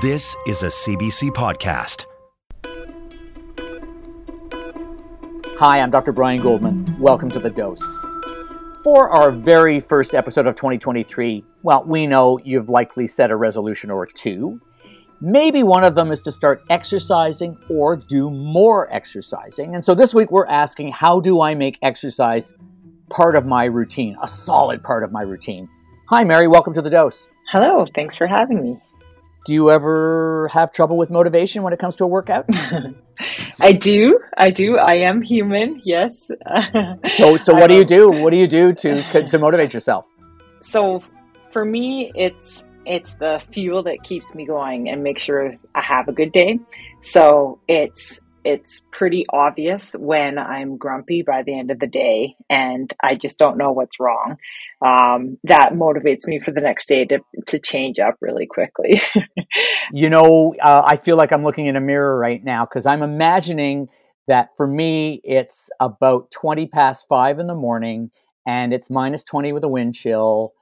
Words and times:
This 0.00 0.34
is 0.46 0.62
a 0.62 0.68
CBC 0.68 1.30
podcast. 1.30 2.06
Hi, 5.58 5.80
I'm 5.80 5.90
Dr. 5.90 6.10
Brian 6.10 6.40
Goldman. 6.40 6.98
Welcome 6.98 7.30
to 7.30 7.38
The 7.38 7.50
Dose. 7.50 7.84
For 8.82 9.10
our 9.10 9.30
very 9.30 9.80
first 9.80 10.14
episode 10.14 10.46
of 10.46 10.56
2023, 10.56 11.44
well, 11.62 11.84
we 11.84 12.06
know 12.06 12.40
you've 12.42 12.70
likely 12.70 13.06
set 13.06 13.30
a 13.30 13.36
resolution 13.36 13.90
or 13.90 14.06
two. 14.06 14.58
Maybe 15.20 15.62
one 15.62 15.84
of 15.84 15.94
them 15.94 16.10
is 16.10 16.22
to 16.22 16.32
start 16.32 16.62
exercising 16.70 17.58
or 17.68 17.94
do 17.94 18.30
more 18.30 18.90
exercising. 18.90 19.74
And 19.74 19.84
so 19.84 19.94
this 19.94 20.14
week 20.14 20.30
we're 20.30 20.46
asking 20.46 20.92
how 20.92 21.20
do 21.20 21.42
I 21.42 21.54
make 21.54 21.78
exercise 21.82 22.52
part 23.10 23.36
of 23.36 23.44
my 23.44 23.66
routine, 23.66 24.16
a 24.22 24.28
solid 24.28 24.82
part 24.82 25.04
of 25.04 25.12
my 25.12 25.22
routine? 25.22 25.68
Hi, 26.08 26.24
Mary. 26.24 26.48
Welcome 26.48 26.72
to 26.72 26.82
The 26.82 26.90
Dose. 26.90 27.28
Hello. 27.52 27.86
Thanks 27.94 28.16
for 28.16 28.26
having 28.26 28.62
me. 28.62 28.80
Do 29.44 29.52
you 29.52 29.70
ever 29.70 30.48
have 30.52 30.72
trouble 30.72 30.96
with 30.96 31.10
motivation 31.10 31.62
when 31.62 31.72
it 31.72 31.78
comes 31.78 31.96
to 31.96 32.04
a 32.04 32.06
workout? 32.06 32.46
I 33.60 33.72
do. 33.72 34.18
I 34.36 34.50
do. 34.50 34.78
I 34.78 34.94
am 34.94 35.22
human. 35.22 35.82
Yes. 35.84 36.30
so, 37.16 37.36
so 37.36 37.52
what 37.52 37.68
do 37.68 37.74
you 37.74 37.84
do? 37.84 38.10
What 38.10 38.30
do 38.30 38.38
you 38.38 38.46
do 38.46 38.72
to 38.72 39.28
to 39.28 39.38
motivate 39.38 39.74
yourself? 39.74 40.06
So, 40.62 41.02
for 41.52 41.64
me, 41.64 42.10
it's 42.14 42.64
it's 42.86 43.14
the 43.14 43.42
fuel 43.52 43.82
that 43.84 44.02
keeps 44.02 44.34
me 44.34 44.46
going 44.46 44.88
and 44.88 45.02
make 45.02 45.18
sure 45.18 45.52
I 45.74 45.82
have 45.82 46.08
a 46.08 46.12
good 46.12 46.32
day. 46.32 46.58
So 47.00 47.58
it's 47.68 48.20
it's 48.44 48.82
pretty 48.92 49.24
obvious 49.32 49.94
when 49.98 50.38
I'm 50.38 50.76
grumpy 50.76 51.22
by 51.22 51.42
the 51.42 51.58
end 51.58 51.70
of 51.70 51.78
the 51.78 51.86
day 51.86 52.36
and 52.50 52.92
I 53.02 53.14
just 53.14 53.38
don't 53.38 53.56
know 53.56 53.72
what's 53.72 53.98
wrong. 53.98 54.36
Um, 54.84 55.38
that 55.44 55.72
motivates 55.72 56.26
me 56.26 56.40
for 56.40 56.50
the 56.50 56.60
next 56.60 56.86
day 56.86 57.06
to, 57.06 57.20
to 57.48 57.58
change 57.58 57.98
up 57.98 58.16
really 58.20 58.46
quickly. 58.46 59.00
you 59.92 60.10
know, 60.10 60.54
uh, 60.62 60.82
I 60.84 60.96
feel 60.96 61.16
like 61.16 61.32
I'm 61.32 61.44
looking 61.44 61.66
in 61.66 61.76
a 61.76 61.80
mirror 61.80 62.18
right 62.18 62.42
now 62.44 62.66
because 62.66 62.86
I'm 62.86 63.02
imagining 63.02 63.88
that 64.28 64.50
for 64.56 64.66
me, 64.66 65.20
it's 65.24 65.70
about 65.80 66.30
20 66.30 66.66
past 66.66 67.06
five 67.08 67.38
in 67.38 67.46
the 67.46 67.54
morning 67.54 68.10
and 68.46 68.74
it's 68.74 68.90
minus 68.90 69.22
20 69.24 69.52
with 69.52 69.64
a 69.64 69.68
wind 69.68 69.94
chill 69.94 70.52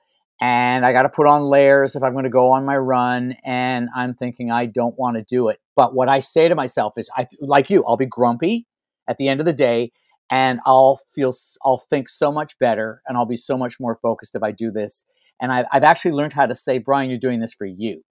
and 0.43 0.85
I 0.85 0.93
got 0.93 1.03
to 1.03 1.09
put 1.09 1.29
on 1.29 1.45
layers 1.45 1.95
if 1.95 2.03
I'm 2.03 2.15
going 2.15 2.25
to 2.25 2.31
go 2.31 2.51
on 2.51 2.65
my 2.65 2.77
run. 2.77 3.37
And 3.45 3.89
I'm 3.95 4.15
thinking 4.15 4.51
I 4.51 4.67
don't 4.67 4.99
want 4.99 5.17
to 5.17 5.23
do 5.23 5.51
it. 5.51 5.61
But 5.77 5.95
what 5.95 6.09
I 6.09 6.21
say 6.21 6.49
to 6.49 6.55
myself 6.55 6.95
is, 6.97 7.09
I 7.17 7.27
like 7.41 7.71
you, 7.71 7.85
I'll 7.85 7.97
be 7.97 8.07
grumpy 8.07 8.67
at 9.09 9.17
the 9.17 9.29
end 9.29 9.41
of 9.41 9.47
the 9.47 9.53
day, 9.53 9.93
and 10.31 10.61
I'll 10.67 11.01
feel, 11.15 11.35
I'll 11.65 11.83
think 11.91 12.09
so 12.09 12.31
much 12.31 12.59
better, 12.59 13.03
and 13.07 13.17
I'll 13.17 13.27
be 13.27 13.37
so 13.37 13.57
much 13.57 13.81
more 13.81 13.99
focused 14.03 14.35
if 14.35 14.43
I 14.43 14.53
do 14.53 14.71
this. 14.71 15.05
And 15.41 15.51
I've, 15.51 15.67
I've 15.73 15.83
actually 15.83 16.13
learned 16.13 16.33
how 16.33 16.47
to 16.47 16.55
say, 16.55 16.79
Brian, 16.79 17.11
you're 17.11 17.19
doing 17.19 17.41
this 17.41 17.55
for 17.55 17.67
you. 17.67 18.03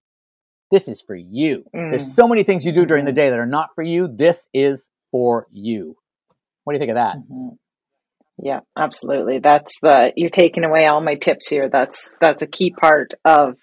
This 0.70 0.88
is 0.88 1.02
for 1.06 1.14
you. 1.14 1.64
Mm. 1.74 1.90
There's 1.90 2.14
so 2.14 2.26
many 2.26 2.42
things 2.42 2.64
you 2.64 2.72
do 2.72 2.86
during 2.86 3.04
the 3.04 3.10
mm-hmm. 3.10 3.16
day 3.16 3.30
that 3.30 3.38
are 3.38 3.46
not 3.46 3.70
for 3.74 3.82
you. 3.82 4.08
This 4.08 4.48
is 4.52 4.90
for 5.10 5.46
you. 5.52 5.96
What 6.64 6.72
do 6.72 6.76
you 6.76 6.80
think 6.80 6.90
of 6.90 6.96
that? 6.96 7.16
Mm-hmm. 7.16 7.54
Yeah, 8.42 8.60
absolutely. 8.76 9.38
That's 9.38 9.78
the 9.82 10.12
you're 10.16 10.30
taking 10.30 10.64
away 10.64 10.86
all 10.86 11.00
my 11.00 11.14
tips 11.14 11.48
here. 11.48 11.68
That's 11.68 12.10
that's 12.20 12.42
a 12.42 12.46
key 12.46 12.72
part 12.72 13.12
of 13.24 13.56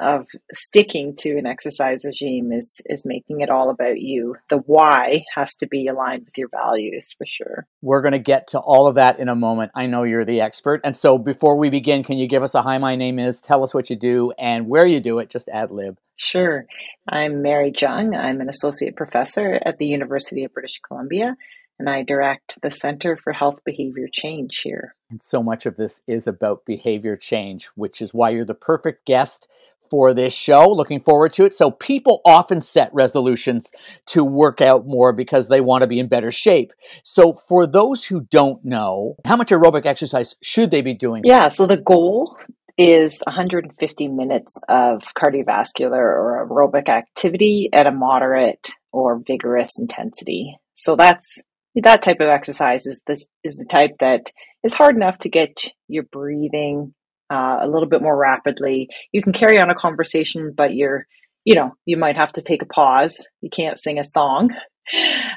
of 0.00 0.26
sticking 0.52 1.14
to 1.18 1.36
an 1.36 1.46
exercise 1.46 2.04
regime 2.04 2.52
is 2.52 2.80
is 2.86 3.04
making 3.04 3.40
it 3.40 3.50
all 3.50 3.70
about 3.70 4.00
you. 4.00 4.36
The 4.48 4.58
why 4.58 5.24
has 5.34 5.54
to 5.56 5.66
be 5.66 5.86
aligned 5.86 6.24
with 6.24 6.38
your 6.38 6.48
values 6.48 7.14
for 7.16 7.26
sure. 7.26 7.66
We're 7.82 8.02
going 8.02 8.12
to 8.12 8.18
get 8.18 8.48
to 8.48 8.58
all 8.58 8.86
of 8.86 8.94
that 8.96 9.20
in 9.20 9.28
a 9.28 9.34
moment. 9.34 9.72
I 9.74 9.86
know 9.86 10.04
you're 10.04 10.24
the 10.24 10.40
expert. 10.40 10.80
And 10.84 10.96
so 10.96 11.18
before 11.18 11.56
we 11.56 11.70
begin, 11.70 12.04
can 12.04 12.18
you 12.18 12.28
give 12.28 12.42
us 12.42 12.54
a 12.54 12.62
hi 12.62 12.78
my 12.78 12.96
name 12.96 13.18
is, 13.18 13.40
tell 13.40 13.62
us 13.62 13.74
what 13.74 13.90
you 13.90 13.96
do 13.96 14.32
and 14.38 14.68
where 14.68 14.86
you 14.86 15.00
do 15.00 15.18
it, 15.18 15.30
just 15.30 15.48
ad 15.48 15.70
lib. 15.70 15.98
Sure. 16.16 16.66
I'm 17.08 17.42
Mary 17.42 17.72
Jung. 17.76 18.14
I'm 18.14 18.40
an 18.40 18.48
associate 18.48 18.96
professor 18.96 19.58
at 19.64 19.78
the 19.78 19.86
University 19.86 20.44
of 20.44 20.52
British 20.52 20.80
Columbia 20.86 21.36
and 21.80 21.88
I 21.88 22.02
direct 22.02 22.60
the 22.60 22.70
Center 22.70 23.16
for 23.16 23.32
Health 23.32 23.60
Behavior 23.64 24.06
Change 24.12 24.60
here. 24.62 24.94
And 25.10 25.22
so 25.22 25.42
much 25.42 25.64
of 25.64 25.76
this 25.76 26.02
is 26.06 26.26
about 26.26 26.66
behavior 26.66 27.16
change, 27.16 27.70
which 27.74 28.02
is 28.02 28.12
why 28.12 28.30
you're 28.30 28.44
the 28.44 28.52
perfect 28.52 29.06
guest 29.06 29.48
for 29.90 30.14
this 30.14 30.32
show. 30.32 30.66
Looking 30.66 31.00
forward 31.00 31.32
to 31.34 31.44
it. 31.44 31.56
So, 31.56 31.70
people 31.70 32.20
often 32.24 32.62
set 32.62 32.90
resolutions 32.92 33.70
to 34.06 34.24
work 34.24 34.60
out 34.60 34.86
more 34.86 35.12
because 35.12 35.48
they 35.48 35.60
want 35.60 35.82
to 35.82 35.88
be 35.88 35.98
in 35.98 36.08
better 36.08 36.32
shape. 36.32 36.72
So, 37.02 37.40
for 37.48 37.66
those 37.66 38.04
who 38.04 38.20
don't 38.20 38.64
know, 38.64 39.16
how 39.24 39.36
much 39.36 39.50
aerobic 39.50 39.86
exercise 39.86 40.34
should 40.42 40.70
they 40.70 40.82
be 40.82 40.94
doing? 40.94 41.22
Yeah, 41.24 41.48
so 41.48 41.66
the 41.66 41.76
goal 41.76 42.36
is 42.78 43.22
150 43.26 44.08
minutes 44.08 44.56
of 44.68 45.02
cardiovascular 45.14 45.92
or 45.92 46.48
aerobic 46.48 46.88
activity 46.88 47.68
at 47.72 47.86
a 47.86 47.90
moderate 47.90 48.70
or 48.90 49.20
vigorous 49.26 49.78
intensity. 49.78 50.56
So 50.74 50.96
that's 50.96 51.42
that 51.74 52.02
type 52.02 52.20
of 52.20 52.28
exercise 52.28 52.86
is 52.86 53.00
this 53.06 53.26
is 53.44 53.56
the 53.56 53.66
type 53.66 53.98
that 54.00 54.32
is 54.64 54.72
hard 54.72 54.96
enough 54.96 55.18
to 55.18 55.28
get 55.28 55.72
your 55.88 56.04
breathing 56.04 56.94
uh, 57.30 57.58
a 57.60 57.68
little 57.68 57.88
bit 57.88 58.02
more 58.02 58.16
rapidly. 58.16 58.88
You 59.12 59.22
can 59.22 59.32
carry 59.32 59.58
on 59.58 59.70
a 59.70 59.74
conversation, 59.74 60.52
but 60.56 60.74
you're 60.74 61.06
you 61.44 61.54
know 61.54 61.74
you 61.86 61.96
might 61.96 62.16
have 62.16 62.32
to 62.34 62.42
take 62.42 62.62
a 62.62 62.66
pause. 62.66 63.28
You 63.40 63.50
can't 63.50 63.78
sing 63.78 63.98
a 63.98 64.04
song. 64.04 64.50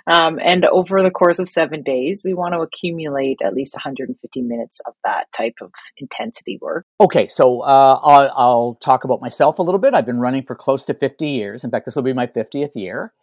Um, 0.08 0.40
and 0.44 0.66
over 0.66 1.02
the 1.04 1.12
course 1.12 1.40
of 1.40 1.48
seven 1.48 1.84
days, 1.84 2.24
we 2.26 2.34
want 2.34 2.54
to 2.56 2.62
accumulate 2.62 3.40
at 3.44 3.54
least 3.54 3.76
150 3.76 4.42
minutes 4.42 4.82
of 4.86 4.94
that 5.04 5.26
type 5.32 5.54
of 5.62 5.72
intensity 5.98 6.58
work. 6.60 6.86
Okay, 7.00 7.28
so 7.28 7.62
uh, 7.62 8.00
I'll, 8.02 8.34
I'll 8.36 8.78
talk 8.82 9.04
about 9.04 9.22
myself 9.22 9.60
a 9.60 9.62
little 9.62 9.80
bit. 9.80 9.94
I've 9.94 10.06
been 10.06 10.20
running 10.20 10.44
for 10.44 10.56
close 10.56 10.86
to 10.86 10.94
50 10.94 11.28
years. 11.28 11.64
In 11.64 11.72
fact, 11.72 11.86
this 11.86 11.96
will 11.96 12.04
be 12.04 12.14
my 12.14 12.28
50th 12.28 12.72
year 12.76 13.14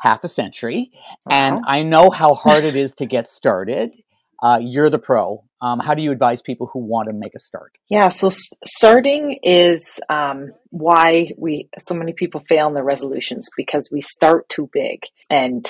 half 0.00 0.22
a 0.22 0.28
century, 0.28 0.90
and 1.30 1.60
I 1.66 1.82
know 1.82 2.10
how 2.10 2.34
hard 2.34 2.64
it 2.64 2.76
is 2.76 2.94
to 2.94 3.06
get 3.06 3.26
started. 3.26 3.96
Uh, 4.42 4.58
you're 4.60 4.90
the 4.90 4.98
pro. 4.98 5.44
Um, 5.60 5.80
how 5.80 5.94
do 5.94 6.02
you 6.02 6.12
advise 6.12 6.40
people 6.40 6.70
who 6.72 6.78
want 6.78 7.08
to 7.08 7.12
make 7.12 7.34
a 7.34 7.40
start? 7.40 7.72
Yeah, 7.88 8.10
so 8.10 8.30
starting 8.64 9.40
is 9.42 9.98
um, 10.08 10.52
why 10.70 11.32
we 11.36 11.68
so 11.80 11.94
many 11.94 12.12
people 12.12 12.42
fail 12.48 12.68
in 12.68 12.74
their 12.74 12.84
resolutions 12.84 13.48
because 13.56 13.88
we 13.92 14.00
start 14.00 14.48
too 14.48 14.70
big, 14.72 15.00
and 15.28 15.66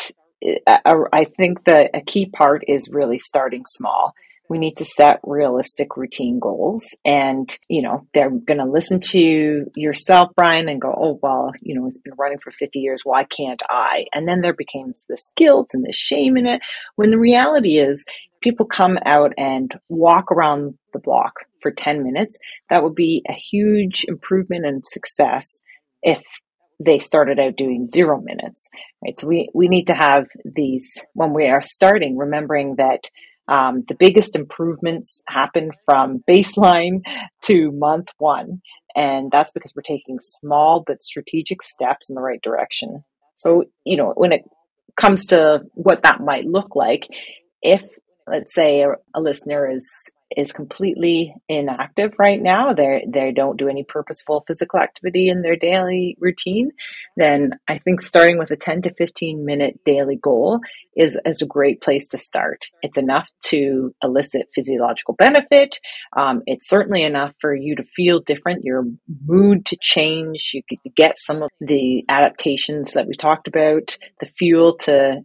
uh, 0.67 0.79
I 1.13 1.25
think 1.25 1.65
that 1.65 1.91
a 1.95 2.03
key 2.03 2.27
part 2.27 2.65
is 2.69 2.91
really 2.93 3.19
starting 3.19 3.63
small 3.67 4.15
we 4.49 4.59
need 4.59 4.77
to 4.79 4.85
set 4.85 5.21
realistic 5.25 5.97
routine 5.97 6.39
goals 6.41 6.85
and 7.05 7.57
you 7.69 7.83
know 7.83 8.07
they're 8.15 8.31
going 8.31 8.59
to 8.59 8.65
listen 8.65 9.01
to 9.01 9.67
yourself 9.77 10.31
brian 10.35 10.69
and 10.69 10.81
go 10.81 10.93
oh 10.97 11.19
well 11.23 11.53
you 11.61 11.75
know 11.75 11.87
it's 11.87 11.99
been 11.99 12.15
running 12.19 12.39
for 12.39 12.51
50 12.51 12.79
years 12.81 13.03
why 13.05 13.25
can't 13.25 13.63
i 13.69 14.07
and 14.13 14.27
then 14.27 14.41
there 14.41 14.55
becomes 14.55 15.05
this 15.09 15.31
guilt 15.37 15.69
and 15.73 15.85
this 15.85 15.97
shame 15.97 16.37
in 16.37 16.47
it 16.47 16.61
when 16.97 17.11
the 17.11 17.19
reality 17.19 17.79
is 17.79 18.05
people 18.43 18.67
come 18.67 18.99
out 19.05 19.33
and 19.37 19.73
walk 19.89 20.31
around 20.31 20.75
the 20.93 20.99
block 20.99 21.35
for 21.63 21.71
10 21.71 22.03
minutes 22.03 22.39
that 22.71 22.83
would 22.83 22.95
be 22.95 23.23
a 23.29 23.33
huge 23.33 24.05
improvement 24.09 24.65
and 24.65 24.87
success 24.87 25.61
if 26.03 26.23
they 26.81 26.99
started 26.99 27.41
out 27.41 27.57
doing 27.57 27.89
zero 27.93 28.21
minutes 28.21 28.69
right 29.03 29.19
so 29.19 29.27
we 29.27 29.49
we 29.55 29.69
need 29.69 29.87
to 29.87 29.95
have 29.95 30.27
these 30.45 31.03
when 31.15 31.33
we 31.33 31.47
are 31.47 31.63
starting 31.63 32.17
remembering 32.17 32.77
that 32.77 33.11
um, 33.49 33.85
the 33.89 33.95
biggest 33.95 34.37
improvements 34.37 35.23
happen 35.27 35.71
from 35.87 36.23
baseline 36.29 37.01
to 37.45 37.73
month 37.73 38.09
one. 38.19 38.61
And 38.95 39.31
that's 39.31 39.53
because 39.53 39.73
we're 39.75 39.83
taking 39.83 40.19
small 40.21 40.85
but 40.87 41.03
strategic 41.03 41.63
steps 41.63 42.11
in 42.11 42.15
the 42.15 42.21
right 42.21 42.43
direction. 42.43 43.05
So, 43.37 43.65
you 43.85 43.97
know, 43.97 44.13
when 44.17 44.33
it 44.33 44.43
comes 44.97 45.27
to 45.27 45.63
what 45.75 46.03
that 46.03 46.21
might 46.21 46.45
look 46.45 46.77
like, 46.77 47.07
if 47.63 47.85
let's 48.31 48.55
say 48.55 48.83
a, 48.83 48.93
a 49.15 49.21
listener 49.21 49.71
is 49.71 49.89
is 50.37 50.53
completely 50.53 51.35
inactive 51.49 52.13
right 52.19 52.41
now, 52.41 52.75
they 52.75 53.05
they 53.09 53.33
don't 53.33 53.59
do 53.59 53.69
any 53.69 53.83
purposeful 53.83 54.45
physical 54.47 54.79
activity 54.79 55.29
in 55.29 55.41
their 55.41 55.57
daily 55.57 56.17
routine, 56.21 56.71
then 57.17 57.53
I 57.67 57.79
think 57.79 58.03
starting 58.03 58.39
with 58.39 58.51
a 58.51 58.57
10 58.57 58.83
to 58.83 58.95
15 58.95 59.45
minute 59.45 59.81
daily 59.85 60.17
goal 60.17 60.61
is, 60.97 61.19
is 61.25 61.41
a 61.41 61.47
great 61.47 61.81
place 61.81 62.07
to 62.09 62.19
start. 62.19 62.67
It's 62.83 62.99
enough 62.99 63.29
to 63.47 63.95
elicit 64.03 64.49
physiological 64.55 65.15
benefit. 65.15 65.79
Um, 66.17 66.43
it's 66.47 66.69
certainly 66.69 67.05
enough 67.05 67.33
for 67.41 67.55
you 67.55 67.77
to 67.77 67.83
feel 67.83 68.21
different, 68.21 68.65
your 68.65 68.85
mood 69.27 69.65
to 69.67 69.79
change. 69.81 70.51
You 70.53 70.63
could 70.69 70.95
get 70.95 71.19
some 71.19 71.43
of 71.43 71.51
the 71.61 72.05
adaptations 72.09 72.93
that 72.93 73.07
we 73.07 73.15
talked 73.15 73.49
about, 73.49 73.97
the 74.21 74.27
fuel 74.27 74.77
to 74.79 75.23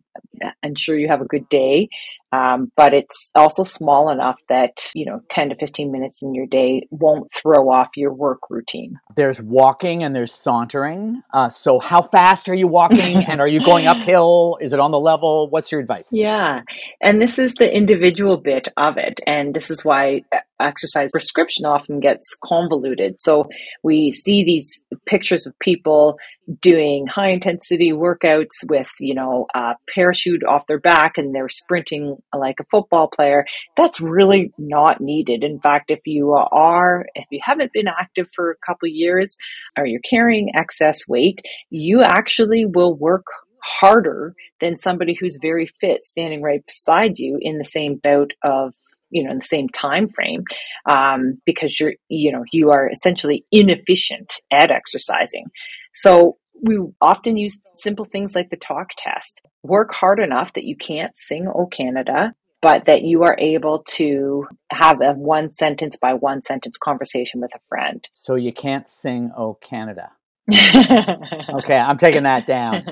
ensure 0.61 0.97
you 0.97 1.07
have 1.09 1.21
a 1.21 1.25
good 1.25 1.49
day. 1.49 1.89
Um, 2.33 2.71
but 2.75 2.93
it's 2.93 3.29
also 3.35 3.63
small 3.63 4.09
enough 4.09 4.41
that, 4.49 4.89
you 4.95 5.05
know, 5.05 5.21
10 5.29 5.49
to 5.49 5.55
15 5.55 5.91
minutes 5.91 6.23
in 6.23 6.33
your 6.33 6.47
day 6.47 6.87
won't 6.89 7.31
throw 7.31 7.69
off 7.69 7.89
your 7.95 8.11
work 8.11 8.49
routine. 8.49 8.99
There's 9.15 9.39
walking 9.39 10.03
and 10.03 10.15
there's 10.15 10.33
sauntering. 10.33 11.21
Uh, 11.31 11.49
so, 11.49 11.77
how 11.77 12.01
fast 12.01 12.49
are 12.49 12.55
you 12.55 12.67
walking 12.67 13.17
and 13.27 13.39
are 13.39 13.47
you 13.47 13.63
going 13.63 13.85
uphill? 13.87 14.57
Is 14.61 14.73
it 14.73 14.79
on 14.79 14.89
the 14.89 14.99
level? 14.99 15.47
What's 15.49 15.71
your 15.71 15.79
advice? 15.79 16.07
Yeah. 16.11 16.61
And 17.01 17.21
this 17.21 17.37
is 17.37 17.53
the 17.59 17.71
individual 17.71 18.37
bit 18.37 18.67
of 18.77 18.97
it. 18.97 19.19
And 19.27 19.53
this 19.53 19.69
is 19.69 19.85
why 19.85 20.23
exercise 20.59 21.09
prescription 21.11 21.65
often 21.65 21.99
gets 21.99 22.35
convoluted. 22.43 23.19
So, 23.19 23.45
we 23.83 24.11
see 24.11 24.43
these 24.43 24.81
pictures 25.05 25.45
of 25.45 25.57
people 25.59 26.17
doing 26.61 27.07
high 27.07 27.29
intensity 27.29 27.91
workouts 27.91 28.69
with, 28.69 28.89
you 28.99 29.15
know, 29.15 29.47
a 29.55 29.75
parachute 29.93 30.43
off 30.43 30.67
their 30.67 30.79
back 30.79 31.13
and 31.17 31.33
they're 31.33 31.49
sprinting 31.49 32.17
like 32.35 32.55
a 32.59 32.65
football 32.69 33.07
player. 33.07 33.45
That's 33.77 34.01
really 34.01 34.51
not 34.57 35.01
needed. 35.01 35.43
In 35.43 35.59
fact, 35.59 35.91
if 35.91 36.01
you 36.05 36.33
are, 36.33 37.05
if 37.15 37.25
you 37.31 37.39
haven't 37.41 37.73
been 37.73 37.87
active 37.87 38.27
for 38.35 38.51
a 38.51 38.65
couple 38.65 38.87
years 38.89 39.37
or 39.77 39.85
you're 39.85 40.01
carrying 40.07 40.51
excess 40.55 41.07
weight, 41.07 41.41
you 41.69 42.01
actually 42.01 42.65
will 42.65 42.95
work 42.95 43.25
harder 43.63 44.35
than 44.59 44.75
somebody 44.75 45.15
who's 45.19 45.39
very 45.41 45.71
fit 45.79 46.03
standing 46.03 46.41
right 46.41 46.65
beside 46.65 47.17
you 47.17 47.37
in 47.39 47.57
the 47.57 47.63
same 47.63 47.95
bout 47.95 48.31
of 48.43 48.73
you 49.13 49.23
know 49.23 49.31
in 49.31 49.37
the 49.37 49.43
same 49.43 49.69
time 49.69 50.09
frame 50.09 50.43
um, 50.85 51.39
because 51.45 51.79
you're 51.79 51.93
you 52.09 52.31
know 52.31 52.43
you 52.51 52.71
are 52.71 52.89
essentially 52.89 53.45
inefficient 53.51 54.33
at 54.51 54.71
exercising. 54.71 55.45
So 55.93 56.37
we 56.61 56.79
often 57.01 57.37
use 57.37 57.57
simple 57.75 58.05
things 58.05 58.35
like 58.35 58.49
the 58.49 58.57
talk 58.57 58.89
test. 58.97 59.41
Work 59.63 59.93
hard 59.93 60.19
enough 60.19 60.53
that 60.53 60.65
you 60.65 60.75
can't 60.75 61.15
sing 61.15 61.47
oh 61.47 61.67
canada 61.67 62.33
but 62.63 62.85
that 62.85 63.01
you 63.01 63.23
are 63.23 63.35
able 63.39 63.83
to 63.85 64.47
have 64.71 65.01
a 65.01 65.11
one 65.11 65.51
sentence 65.51 65.97
by 65.97 66.13
one 66.13 66.41
sentence 66.41 66.77
conversation 66.77 67.41
with 67.41 67.53
a 67.53 67.59
friend. 67.67 68.07
So 68.13 68.35
you 68.35 68.53
can't 68.53 68.89
sing 68.89 69.31
oh 69.37 69.55
canada. 69.61 70.11
Okay 71.53 71.77
i'm 71.77 71.97
taking 71.97 72.23
that 72.23 72.47
down. 72.47 72.83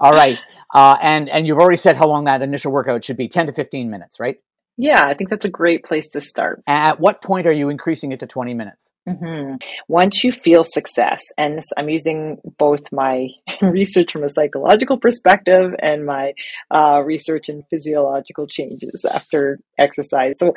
All 0.00 0.12
right 0.12 0.38
uh, 0.74 0.96
and 1.02 1.28
and 1.28 1.46
you've 1.46 1.58
already 1.58 1.76
said 1.76 1.96
how 1.96 2.06
long 2.06 2.24
that 2.24 2.42
initial 2.42 2.72
workout 2.72 3.04
should 3.04 3.16
be 3.16 3.28
10 3.28 3.46
to 3.46 3.52
15 3.52 3.90
minutes 3.90 4.18
right 4.20 4.36
yeah, 4.80 5.04
I 5.04 5.12
think 5.12 5.28
that's 5.28 5.44
a 5.44 5.50
great 5.50 5.84
place 5.84 6.08
to 6.10 6.22
start. 6.22 6.62
At 6.66 6.98
what 6.98 7.22
point 7.22 7.46
are 7.46 7.52
you 7.52 7.68
increasing 7.68 8.12
it 8.12 8.20
to 8.20 8.26
20 8.26 8.54
minutes? 8.54 8.90
Mm-hmm. 9.06 9.56
Once 9.88 10.24
you 10.24 10.32
feel 10.32 10.64
success, 10.64 11.22
and 11.36 11.58
this, 11.58 11.68
I'm 11.76 11.90
using 11.90 12.38
both 12.58 12.90
my 12.90 13.28
research 13.62 14.12
from 14.12 14.24
a 14.24 14.30
psychological 14.30 14.98
perspective 14.98 15.72
and 15.82 16.06
my 16.06 16.32
uh, 16.74 17.02
research 17.02 17.50
in 17.50 17.62
physiological 17.68 18.46
changes 18.46 19.04
after 19.04 19.58
exercise. 19.78 20.38
So, 20.38 20.54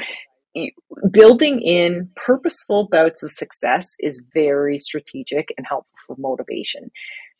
building 1.12 1.62
in 1.62 2.10
purposeful 2.16 2.88
bouts 2.90 3.24
of 3.24 3.32
success 3.32 3.88
is 4.00 4.24
very 4.34 4.80
strategic 4.80 5.54
and 5.58 5.66
helpful 5.68 5.98
for 6.08 6.16
motivation. 6.18 6.92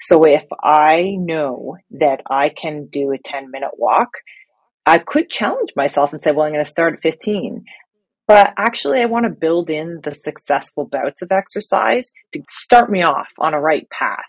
So, 0.02 0.26
if 0.26 0.44
I 0.62 1.16
know 1.18 1.78
that 1.92 2.22
I 2.30 2.50
can 2.50 2.88
do 2.88 3.14
a 3.14 3.18
10 3.18 3.52
minute 3.52 3.72
walk, 3.78 4.10
I 4.86 4.98
could 4.98 5.30
challenge 5.30 5.72
myself 5.76 6.14
and 6.14 6.22
say, 6.22 6.32
well, 6.32 6.46
I'm 6.46 6.54
going 6.54 6.64
to 6.64 6.70
start 6.70 6.94
at 6.94 7.02
15. 7.02 7.66
But 8.28 8.54
actually, 8.58 9.02
I 9.02 9.06
want 9.06 9.26
to 9.26 9.32
build 9.32 9.70
in 9.70 10.00
the 10.04 10.14
successful 10.14 10.86
bouts 10.86 11.22
of 11.22 11.32
exercise 11.32 12.12
to 12.34 12.42
start 12.50 12.90
me 12.90 13.04
off 13.04 13.34
on 13.38 13.54
a 13.54 13.60
right 13.60 13.90
path. 13.90 14.26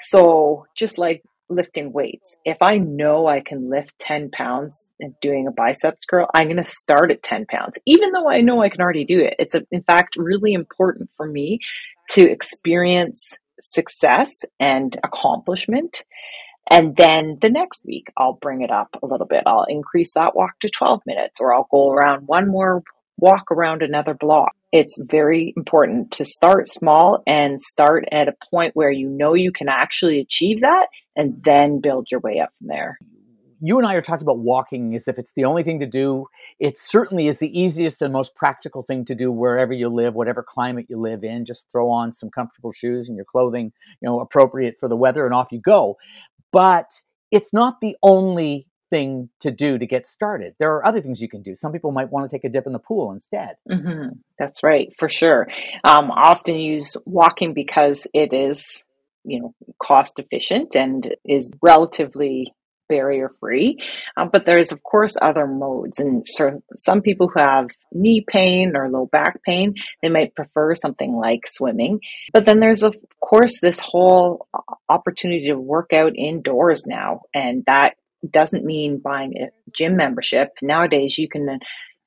So, 0.00 0.66
just 0.76 0.98
like 0.98 1.22
lifting 1.48 1.92
weights, 1.92 2.36
if 2.44 2.58
I 2.60 2.76
know 2.78 3.26
I 3.26 3.40
can 3.40 3.70
lift 3.70 3.98
10 3.98 4.30
pounds 4.30 4.88
and 5.00 5.14
doing 5.20 5.46
a 5.46 5.52
biceps 5.52 6.04
curl, 6.04 6.28
I'm 6.34 6.46
going 6.46 6.56
to 6.58 6.64
start 6.64 7.10
at 7.10 7.22
10 7.22 7.46
pounds, 7.46 7.78
even 7.86 8.12
though 8.12 8.28
I 8.28 8.40
know 8.40 8.62
I 8.62 8.68
can 8.68 8.82
already 8.82 9.04
do 9.04 9.20
it. 9.20 9.36
It's, 9.38 9.54
a, 9.54 9.62
in 9.70 9.82
fact, 9.82 10.16
really 10.16 10.52
important 10.52 11.10
for 11.16 11.26
me 11.26 11.60
to 12.10 12.30
experience 12.30 13.38
success 13.60 14.44
and 14.58 14.98
accomplishment 15.02 16.04
and 16.68 16.96
then 16.96 17.38
the 17.40 17.50
next 17.50 17.84
week, 17.84 18.08
I'll 18.16 18.34
bring 18.34 18.62
it 18.62 18.70
up 18.70 18.96
a 19.02 19.06
little 19.06 19.26
bit. 19.26 19.44
I'll 19.46 19.66
increase 19.68 20.14
that 20.14 20.36
walk 20.36 20.58
to 20.60 20.70
12 20.70 21.02
minutes, 21.06 21.40
or 21.40 21.54
I'll 21.54 21.68
go 21.70 21.90
around 21.90 22.26
one 22.26 22.48
more 22.48 22.82
walk 23.20 23.50
around 23.50 23.82
another 23.82 24.14
block. 24.14 24.52
It's 24.72 25.00
very 25.00 25.52
important 25.56 26.12
to 26.12 26.24
start 26.24 26.68
small 26.68 27.22
and 27.26 27.60
start 27.60 28.04
at 28.10 28.28
a 28.28 28.34
point 28.50 28.74
where 28.74 28.90
you 28.90 29.08
know 29.08 29.34
you 29.34 29.52
can 29.52 29.68
actually 29.68 30.20
achieve 30.20 30.60
that 30.60 30.86
and 31.16 31.42
then 31.42 31.80
build 31.80 32.08
your 32.10 32.20
way 32.20 32.40
up 32.40 32.50
from 32.58 32.68
there. 32.68 32.98
You 33.62 33.76
and 33.76 33.86
I 33.86 33.94
are 33.94 34.00
talking 34.00 34.24
about 34.24 34.38
walking 34.38 34.96
as 34.96 35.06
if 35.06 35.18
it's 35.18 35.32
the 35.36 35.44
only 35.44 35.62
thing 35.62 35.80
to 35.80 35.86
do. 35.86 36.24
It 36.58 36.78
certainly 36.78 37.28
is 37.28 37.38
the 37.38 37.60
easiest 37.60 38.00
and 38.00 38.10
most 38.10 38.34
practical 38.34 38.82
thing 38.82 39.04
to 39.04 39.14
do 39.14 39.30
wherever 39.30 39.74
you 39.74 39.90
live, 39.90 40.14
whatever 40.14 40.42
climate 40.42 40.86
you 40.88 40.98
live 40.98 41.24
in. 41.24 41.44
Just 41.44 41.70
throw 41.70 41.90
on 41.90 42.14
some 42.14 42.30
comfortable 42.30 42.72
shoes 42.72 43.08
and 43.08 43.16
your 43.16 43.26
clothing, 43.26 43.70
you 44.00 44.08
know, 44.08 44.20
appropriate 44.20 44.76
for 44.80 44.88
the 44.88 44.96
weather 44.96 45.26
and 45.26 45.34
off 45.34 45.48
you 45.52 45.60
go 45.60 45.98
but 46.52 46.90
it's 47.30 47.52
not 47.52 47.80
the 47.80 47.96
only 48.02 48.66
thing 48.90 49.28
to 49.40 49.50
do 49.50 49.78
to 49.78 49.86
get 49.86 50.06
started. 50.06 50.54
There 50.58 50.74
are 50.74 50.84
other 50.84 51.00
things 51.00 51.20
you 51.20 51.28
can 51.28 51.42
do. 51.42 51.54
Some 51.54 51.72
people 51.72 51.92
might 51.92 52.10
want 52.10 52.28
to 52.28 52.36
take 52.36 52.44
a 52.44 52.48
dip 52.48 52.66
in 52.66 52.72
the 52.72 52.78
pool 52.78 53.12
instead. 53.12 53.56
Mm-hmm. 53.70 54.16
That's 54.38 54.62
right, 54.62 54.92
for 54.98 55.08
sure. 55.08 55.46
Um, 55.84 56.10
often 56.10 56.56
use 56.56 56.96
walking 57.06 57.54
because 57.54 58.06
it 58.12 58.32
is, 58.32 58.84
you 59.24 59.40
know, 59.40 59.54
cost 59.80 60.18
efficient 60.18 60.74
and 60.74 61.14
is 61.24 61.54
relatively 61.62 62.52
barrier 62.90 63.30
free. 63.40 63.78
Um, 64.18 64.28
but 64.30 64.44
there's, 64.44 64.72
of 64.72 64.82
course, 64.82 65.16
other 65.22 65.46
modes. 65.46 65.98
And 65.98 66.26
so 66.26 66.62
some 66.76 67.00
people 67.00 67.28
who 67.28 67.40
have 67.40 67.68
knee 67.92 68.22
pain 68.26 68.72
or 68.76 68.90
low 68.90 69.06
back 69.06 69.42
pain, 69.44 69.74
they 70.02 70.10
might 70.10 70.34
prefer 70.34 70.74
something 70.74 71.14
like 71.14 71.46
swimming. 71.46 72.00
But 72.34 72.44
then 72.44 72.60
there's, 72.60 72.82
of 72.82 72.94
course, 73.20 73.60
this 73.60 73.80
whole 73.80 74.46
opportunity 74.88 75.48
to 75.48 75.58
work 75.58 75.94
out 75.94 76.12
indoors 76.16 76.82
now. 76.86 77.22
And 77.32 77.64
that 77.66 77.94
doesn't 78.28 78.64
mean 78.64 78.98
buying 78.98 79.34
a 79.38 79.48
gym 79.74 79.96
membership. 79.96 80.50
Nowadays, 80.60 81.16
you 81.16 81.28
can 81.28 81.60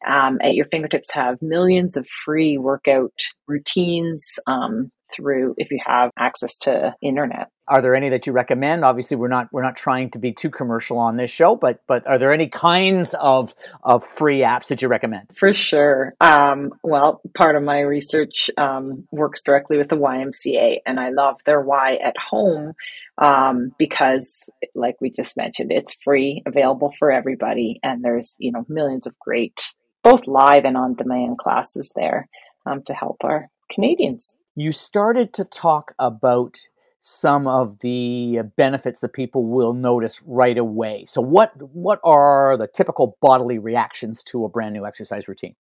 um, 0.07 0.39
at 0.41 0.53
your 0.53 0.65
fingertips 0.65 1.13
have 1.13 1.41
millions 1.41 1.97
of 1.97 2.05
free 2.25 2.57
workout 2.57 3.13
routines 3.47 4.37
um, 4.47 4.91
through 5.13 5.55
if 5.57 5.71
you 5.71 5.79
have 5.85 6.11
access 6.17 6.55
to 6.59 6.95
internet. 7.01 7.49
Are 7.67 7.81
there 7.81 7.95
any 7.95 8.09
that 8.09 8.27
you 8.27 8.33
recommend? 8.33 8.83
Obviously, 8.83 9.15
we're 9.15 9.29
not 9.29 9.47
we're 9.53 9.63
not 9.63 9.77
trying 9.77 10.11
to 10.11 10.19
be 10.19 10.33
too 10.33 10.49
commercial 10.49 10.97
on 10.97 11.15
this 11.15 11.31
show, 11.31 11.55
but 11.55 11.79
but 11.87 12.05
are 12.05 12.17
there 12.17 12.33
any 12.33 12.49
kinds 12.49 13.15
of 13.19 13.53
of 13.83 14.05
free 14.05 14.39
apps 14.39 14.67
that 14.67 14.81
you 14.81 14.89
recommend? 14.89 15.29
For 15.37 15.53
sure. 15.53 16.13
Um, 16.19 16.71
well, 16.83 17.21
part 17.37 17.55
of 17.55 17.63
my 17.63 17.79
research 17.79 18.49
um, 18.57 19.07
works 19.11 19.41
directly 19.43 19.77
with 19.77 19.87
the 19.87 19.95
YMCA, 19.95 20.79
and 20.85 20.99
I 20.99 21.09
love 21.11 21.37
their 21.45 21.61
Y 21.61 21.97
at 22.03 22.15
Home 22.31 22.73
um, 23.17 23.71
because, 23.77 24.49
like 24.75 24.95
we 24.99 25.09
just 25.09 25.37
mentioned, 25.37 25.71
it's 25.71 25.95
free, 26.03 26.43
available 26.45 26.91
for 26.99 27.11
everybody, 27.11 27.79
and 27.81 28.03
there's 28.03 28.35
you 28.39 28.51
know 28.51 28.65
millions 28.67 29.07
of 29.07 29.17
great 29.19 29.73
both 30.03 30.27
live 30.27 30.65
and 30.65 30.77
on 30.77 30.95
demand 30.95 31.37
classes 31.37 31.91
there 31.95 32.27
um, 32.65 32.83
to 32.83 32.93
help 32.93 33.17
our 33.23 33.49
Canadians. 33.71 34.37
You 34.55 34.71
started 34.71 35.33
to 35.33 35.45
talk 35.45 35.93
about 35.97 36.57
some 37.05 37.47
of 37.47 37.79
the 37.81 38.39
benefits 38.55 39.01
that 39.01 39.11
people 39.11 39.45
will 39.45 39.73
notice 39.73 40.21
right 40.25 40.57
away. 40.57 41.05
So 41.07 41.21
what 41.21 41.51
what 41.73 41.99
are 42.03 42.55
the 42.57 42.67
typical 42.67 43.17
bodily 43.21 43.57
reactions 43.57 44.23
to 44.25 44.45
a 44.45 44.49
brand 44.49 44.73
new 44.73 44.85
exercise 44.85 45.27
routine? 45.27 45.55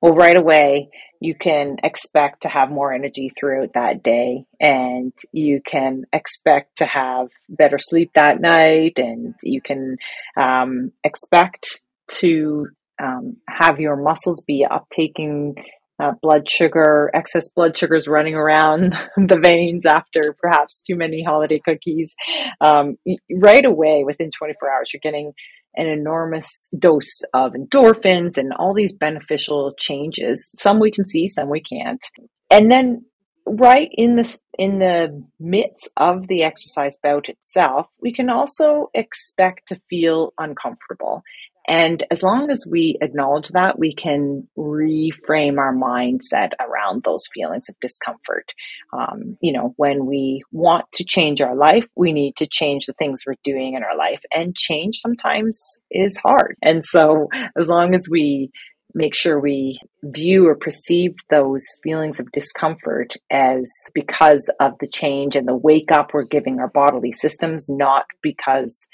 Well, 0.00 0.12
right 0.12 0.36
away, 0.36 0.90
you 1.18 1.34
can 1.34 1.78
expect 1.82 2.42
to 2.42 2.48
have 2.48 2.70
more 2.70 2.92
energy 2.92 3.30
throughout 3.30 3.70
that 3.74 4.02
day, 4.02 4.44
and 4.60 5.12
you 5.32 5.62
can 5.66 6.04
expect 6.12 6.76
to 6.76 6.86
have 6.86 7.30
better 7.48 7.78
sleep 7.78 8.12
that 8.14 8.40
night, 8.40 8.98
and 8.98 9.34
you 9.42 9.60
can 9.62 9.96
um, 10.36 10.92
expect 11.02 11.82
to 12.20 12.68
um, 13.02 13.38
have 13.48 13.80
your 13.80 13.96
muscles 13.96 14.44
be 14.46 14.66
uptaking 14.70 15.54
uh, 16.02 16.12
blood 16.22 16.50
sugar, 16.50 17.10
excess 17.14 17.50
blood 17.50 17.76
sugars 17.76 18.08
running 18.08 18.34
around 18.34 18.96
the 19.16 19.38
veins 19.40 19.86
after 19.86 20.34
perhaps 20.40 20.80
too 20.80 20.96
many 20.96 21.22
holiday 21.22 21.60
cookies. 21.64 22.14
Um, 22.60 22.96
right 23.30 23.64
away, 23.64 24.04
within 24.04 24.30
24 24.30 24.70
hours, 24.70 24.90
you're 24.92 25.00
getting 25.02 25.32
an 25.76 25.86
enormous 25.86 26.68
dose 26.78 27.20
of 27.32 27.52
endorphins 27.52 28.36
and 28.36 28.52
all 28.52 28.74
these 28.74 28.92
beneficial 28.92 29.74
changes. 29.78 30.50
Some 30.56 30.78
we 30.78 30.90
can 30.90 31.06
see, 31.06 31.28
some 31.28 31.48
we 31.48 31.60
can't. 31.60 32.04
And 32.50 32.70
then 32.70 33.04
right 33.46 33.88
in 33.92 34.16
this 34.16 34.38
in 34.58 34.78
the 34.78 35.24
midst 35.40 35.88
of 35.96 36.28
the 36.28 36.44
exercise 36.44 36.96
bout 37.02 37.28
itself, 37.28 37.88
we 38.00 38.12
can 38.12 38.30
also 38.30 38.90
expect 38.94 39.68
to 39.68 39.80
feel 39.90 40.32
uncomfortable. 40.38 41.22
And 41.66 42.04
as 42.10 42.22
long 42.22 42.50
as 42.50 42.66
we 42.70 42.98
acknowledge 43.00 43.48
that, 43.50 43.78
we 43.78 43.94
can 43.94 44.48
reframe 44.56 45.58
our 45.58 45.74
mindset 45.74 46.50
around 46.60 47.02
those 47.04 47.26
feelings 47.32 47.68
of 47.68 47.80
discomfort. 47.80 48.52
Um, 48.92 49.38
you 49.40 49.52
know, 49.52 49.72
when 49.76 50.06
we 50.06 50.42
want 50.52 50.84
to 50.92 51.04
change 51.04 51.40
our 51.40 51.56
life, 51.56 51.86
we 51.96 52.12
need 52.12 52.36
to 52.36 52.48
change 52.50 52.86
the 52.86 52.92
things 52.94 53.22
we're 53.26 53.34
doing 53.42 53.74
in 53.74 53.82
our 53.82 53.96
life. 53.96 54.20
And 54.32 54.54
change 54.54 54.98
sometimes 54.98 55.80
is 55.90 56.18
hard. 56.24 56.56
And 56.62 56.84
so, 56.84 57.28
as 57.58 57.68
long 57.68 57.94
as 57.94 58.08
we 58.10 58.50
make 58.94 59.14
sure 59.14 59.40
we 59.40 59.80
view 60.02 60.46
or 60.46 60.54
perceive 60.54 61.14
those 61.28 61.64
feelings 61.82 62.20
of 62.20 62.30
discomfort 62.30 63.14
as 63.30 63.68
because 63.92 64.52
of 64.60 64.72
the 64.80 64.86
change 64.86 65.34
and 65.34 65.48
the 65.48 65.56
wake 65.56 65.90
up 65.90 66.10
we're 66.14 66.22
giving 66.24 66.60
our 66.60 66.68
bodily 66.68 67.10
systems, 67.10 67.66
not 67.68 68.04
because 68.22 68.86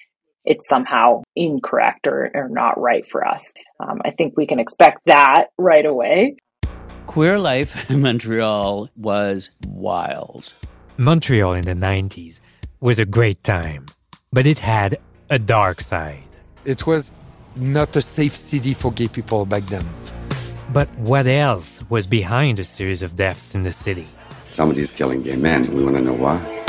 it's 0.44 0.68
somehow 0.68 1.22
incorrect 1.36 2.06
or, 2.06 2.30
or 2.34 2.48
not 2.48 2.80
right 2.80 3.06
for 3.06 3.26
us. 3.26 3.52
Um, 3.78 4.00
I 4.04 4.10
think 4.10 4.36
we 4.36 4.46
can 4.46 4.58
expect 4.58 5.00
that 5.06 5.48
right 5.58 5.84
away. 5.84 6.36
Queer 7.06 7.38
life 7.38 7.90
in 7.90 8.02
Montreal 8.02 8.88
was 8.96 9.50
wild. 9.66 10.52
Montreal 10.96 11.54
in 11.54 11.64
the 11.64 11.74
90s 11.74 12.40
was 12.80 12.98
a 12.98 13.04
great 13.04 13.42
time, 13.44 13.86
but 14.32 14.46
it 14.46 14.58
had 14.58 14.98
a 15.28 15.38
dark 15.38 15.80
side. 15.80 16.22
It 16.64 16.86
was 16.86 17.12
not 17.56 17.96
a 17.96 18.02
safe 18.02 18.36
city 18.36 18.74
for 18.74 18.92
gay 18.92 19.08
people 19.08 19.44
back 19.46 19.62
then. 19.64 19.84
But 20.72 20.88
what 20.98 21.26
else 21.26 21.82
was 21.88 22.06
behind 22.06 22.58
a 22.58 22.64
series 22.64 23.02
of 23.02 23.16
deaths 23.16 23.54
in 23.54 23.64
the 23.64 23.72
city? 23.72 24.06
Somebody's 24.50 24.90
killing 24.90 25.22
gay 25.22 25.36
men. 25.36 25.72
We 25.74 25.82
want 25.82 25.96
to 25.96 26.02
know 26.02 26.12
why. 26.12 26.59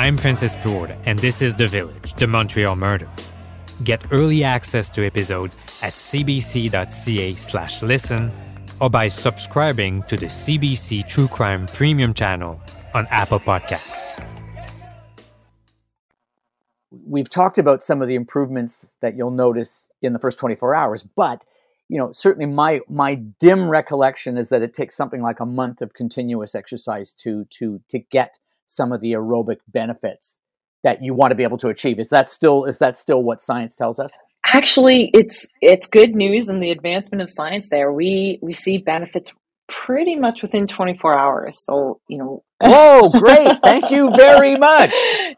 I'm 0.00 0.16
Francis 0.16 0.56
Plourde, 0.56 0.96
and 1.04 1.18
this 1.18 1.42
is 1.42 1.54
The 1.54 1.68
Village, 1.68 2.14
The 2.14 2.26
Montreal 2.26 2.74
Murders. 2.74 3.28
Get 3.84 4.02
early 4.10 4.42
access 4.42 4.88
to 4.90 5.04
episodes 5.04 5.58
at 5.82 5.92
cbc.ca 5.92 7.34
slash 7.34 7.82
listen 7.82 8.32
or 8.80 8.88
by 8.88 9.08
subscribing 9.08 10.02
to 10.04 10.16
the 10.16 10.28
CBC 10.28 11.06
True 11.06 11.28
Crime 11.28 11.66
Premium 11.66 12.14
channel 12.14 12.58
on 12.94 13.08
Apple 13.10 13.40
Podcasts. 13.40 14.24
We've 17.04 17.28
talked 17.28 17.58
about 17.58 17.84
some 17.84 18.00
of 18.00 18.08
the 18.08 18.14
improvements 18.14 18.86
that 19.00 19.18
you'll 19.18 19.30
notice 19.30 19.84
in 20.00 20.14
the 20.14 20.18
first 20.18 20.38
24 20.38 20.74
hours, 20.74 21.04
but 21.14 21.44
you 21.90 21.98
know, 21.98 22.10
certainly 22.14 22.46
my 22.46 22.80
my 22.88 23.16
dim 23.16 23.68
recollection 23.68 24.38
is 24.38 24.48
that 24.48 24.62
it 24.62 24.72
takes 24.72 24.96
something 24.96 25.20
like 25.20 25.40
a 25.40 25.46
month 25.46 25.82
of 25.82 25.92
continuous 25.92 26.54
exercise 26.54 27.12
to 27.18 27.44
to 27.50 27.82
to 27.88 27.98
get 27.98 28.38
some 28.70 28.92
of 28.92 29.00
the 29.00 29.12
aerobic 29.12 29.58
benefits 29.68 30.38
that 30.84 31.02
you 31.02 31.12
want 31.12 31.32
to 31.32 31.34
be 31.34 31.42
able 31.42 31.58
to 31.58 31.68
achieve. 31.68 31.98
Is 31.98 32.08
that 32.10 32.30
still 32.30 32.64
is 32.64 32.78
that 32.78 32.96
still 32.96 33.22
what 33.22 33.42
science 33.42 33.74
tells 33.74 33.98
us? 33.98 34.12
Actually, 34.46 35.10
it's 35.12 35.46
it's 35.60 35.86
good 35.86 36.14
news 36.14 36.48
in 36.48 36.60
the 36.60 36.70
advancement 36.70 37.20
of 37.20 37.28
science 37.28 37.68
there. 37.68 37.92
We 37.92 38.38
we 38.40 38.52
see 38.52 38.78
benefits 38.78 39.34
pretty 39.70 40.16
much 40.16 40.42
within 40.42 40.66
24 40.66 41.16
hours. 41.16 41.64
So, 41.64 42.00
you 42.08 42.18
know. 42.18 42.42
Whoa, 42.62 43.08
great. 43.08 43.48
Thank 43.64 43.90
you 43.90 44.10
very 44.14 44.56
much. 44.58 44.90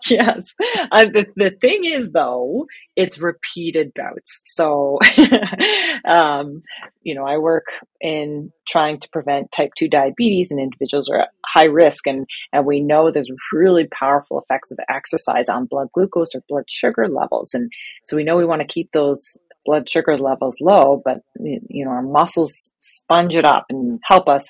yes. 0.09 0.55
Uh, 0.91 1.05
the, 1.05 1.27
the 1.37 1.51
thing 1.61 1.85
is, 1.85 2.11
though, 2.11 2.67
it's 2.97 3.19
repeated 3.19 3.93
bouts. 3.95 4.41
So, 4.45 4.99
um, 6.05 6.63
you 7.03 7.15
know, 7.15 7.25
I 7.25 7.37
work 7.37 7.67
in 8.01 8.53
trying 8.67 9.01
to 9.01 9.09
prevent 9.11 9.53
type 9.53 9.73
2 9.77 9.89
diabetes 9.89 10.51
and 10.51 10.59
individuals 10.59 11.11
are 11.11 11.21
at 11.21 11.29
high 11.47 11.67
risk. 11.67 12.07
And, 12.07 12.27
and 12.53 12.65
we 12.65 12.81
know 12.81 13.11
there's 13.11 13.31
really 13.53 13.87
powerful 13.87 14.41
effects 14.41 14.73
of 14.73 14.79
exercise 14.89 15.49
on 15.51 15.67
blood 15.67 15.89
glucose 15.93 16.35
or 16.35 16.43
blood 16.49 16.65
sugar 16.69 17.07
levels. 17.07 17.53
And 17.53 17.71
so 18.09 18.17
we 18.17 18.25
know 18.25 18.37
we 18.37 18.47
want 18.47 18.63
to 18.63 18.67
keep 18.67 18.91
those 18.93 19.37
blood 19.65 19.89
sugar 19.89 20.17
levels 20.17 20.61
low, 20.61 21.01
but 21.05 21.19
you 21.37 21.85
know 21.85 21.91
our 21.91 22.03
muscles 22.03 22.71
sponge 22.81 23.37
it 23.37 23.45
up 23.45 23.67
and 23.71 24.01
help 24.05 24.29
us 24.29 24.47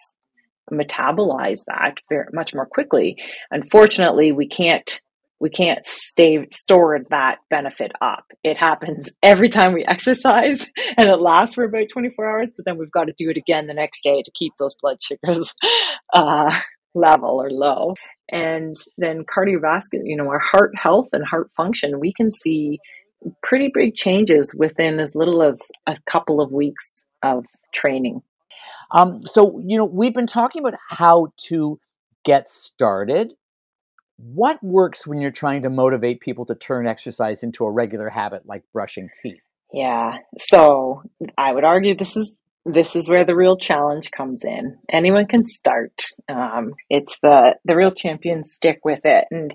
metabolize 0.72 1.64
that 1.66 1.94
very 2.08 2.28
much 2.32 2.54
more 2.54 2.66
quickly. 2.66 3.16
Unfortunately, 3.50 4.32
we 4.32 4.48
can't 4.48 5.00
we 5.42 5.50
can't 5.50 5.84
stay 5.84 6.46
store 6.52 7.00
that 7.10 7.38
benefit 7.50 7.90
up. 8.00 8.24
It 8.44 8.56
happens 8.58 9.10
every 9.22 9.48
time 9.48 9.72
we 9.72 9.84
exercise 9.84 10.66
and 10.96 11.08
it 11.08 11.16
lasts 11.20 11.56
for 11.56 11.64
about 11.64 11.88
24 11.92 12.30
hours, 12.30 12.52
but 12.56 12.64
then 12.64 12.78
we've 12.78 12.92
got 12.92 13.04
to 13.04 13.14
do 13.18 13.28
it 13.28 13.36
again 13.36 13.66
the 13.66 13.74
next 13.74 14.02
day 14.04 14.22
to 14.22 14.30
keep 14.34 14.52
those 14.58 14.76
blood 14.80 14.98
sugars 15.02 15.52
uh, 16.14 16.56
level 16.94 17.42
or 17.42 17.50
low. 17.50 17.94
And 18.30 18.74
then 18.96 19.24
cardiovascular, 19.24 20.04
you 20.04 20.16
know, 20.16 20.28
our 20.28 20.38
heart 20.38 20.72
health 20.78 21.08
and 21.12 21.24
heart 21.24 21.50
function, 21.56 22.00
we 22.00 22.12
can 22.12 22.30
see 22.30 22.78
pretty 23.42 23.70
big 23.72 23.94
changes 23.94 24.54
within 24.56 25.00
as 25.00 25.14
little 25.14 25.42
as 25.42 25.60
a 25.86 25.96
couple 26.10 26.40
of 26.40 26.52
weeks 26.52 27.04
of 27.22 27.44
training. 27.74 28.22
Um, 28.90 29.22
so, 29.24 29.60
you 29.64 29.78
know, 29.78 29.84
we've 29.84 30.14
been 30.14 30.26
talking 30.26 30.60
about 30.60 30.78
how 30.88 31.28
to 31.48 31.78
get 32.24 32.48
started. 32.48 33.32
What 34.16 34.62
works 34.62 35.06
when 35.06 35.20
you're 35.20 35.30
trying 35.30 35.62
to 35.62 35.70
motivate 35.70 36.20
people 36.20 36.46
to 36.46 36.54
turn 36.54 36.86
exercise 36.86 37.42
into 37.42 37.64
a 37.64 37.70
regular 37.70 38.10
habit 38.10 38.42
like 38.46 38.62
brushing 38.72 39.08
teeth? 39.22 39.40
Yeah. 39.72 40.18
So, 40.36 41.02
I 41.38 41.52
would 41.52 41.64
argue 41.64 41.96
this 41.96 42.16
is 42.16 42.36
this 42.64 42.94
is 42.94 43.08
where 43.08 43.24
the 43.24 43.34
real 43.34 43.56
challenge 43.56 44.10
comes 44.10 44.44
in. 44.44 44.78
Anyone 44.90 45.26
can 45.26 45.46
start. 45.46 46.00
Um, 46.28 46.74
it's 46.88 47.18
the 47.22 47.56
the 47.64 47.76
real 47.76 47.90
champions 47.90 48.52
stick 48.52 48.80
with 48.84 49.00
it, 49.04 49.24
and 49.30 49.54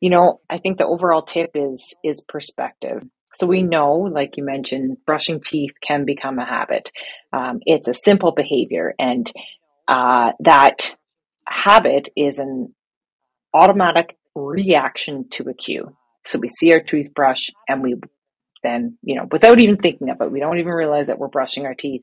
you 0.00 0.10
know 0.10 0.40
I 0.50 0.58
think 0.58 0.78
the 0.78 0.86
overall 0.86 1.22
tip 1.22 1.50
is 1.54 1.94
is 2.02 2.24
perspective. 2.28 3.02
So 3.34 3.46
we 3.46 3.62
know, 3.62 3.92
like 3.94 4.36
you 4.36 4.44
mentioned, 4.44 4.96
brushing 5.06 5.40
teeth 5.40 5.72
can 5.86 6.04
become 6.04 6.38
a 6.38 6.46
habit. 6.46 6.90
Um, 7.32 7.60
it's 7.64 7.86
a 7.86 7.94
simple 7.94 8.32
behavior, 8.32 8.94
and 8.98 9.30
uh, 9.86 10.32
that 10.40 10.96
habit 11.46 12.08
is 12.16 12.38
an 12.38 12.74
automatic 13.54 14.16
reaction 14.34 15.28
to 15.30 15.48
a 15.48 15.54
cue. 15.54 15.96
So 16.24 16.40
we 16.40 16.48
see 16.48 16.72
our 16.72 16.80
toothbrush, 16.80 17.50
and 17.68 17.82
we 17.82 17.96
then, 18.62 18.98
you 19.02 19.14
know, 19.14 19.26
without 19.30 19.60
even 19.60 19.76
thinking 19.76 20.10
of 20.10 20.20
it, 20.20 20.32
we 20.32 20.40
don't 20.40 20.58
even 20.58 20.72
realize 20.72 21.06
that 21.06 21.18
we're 21.18 21.28
brushing 21.28 21.64
our 21.64 21.74
teeth 21.74 22.02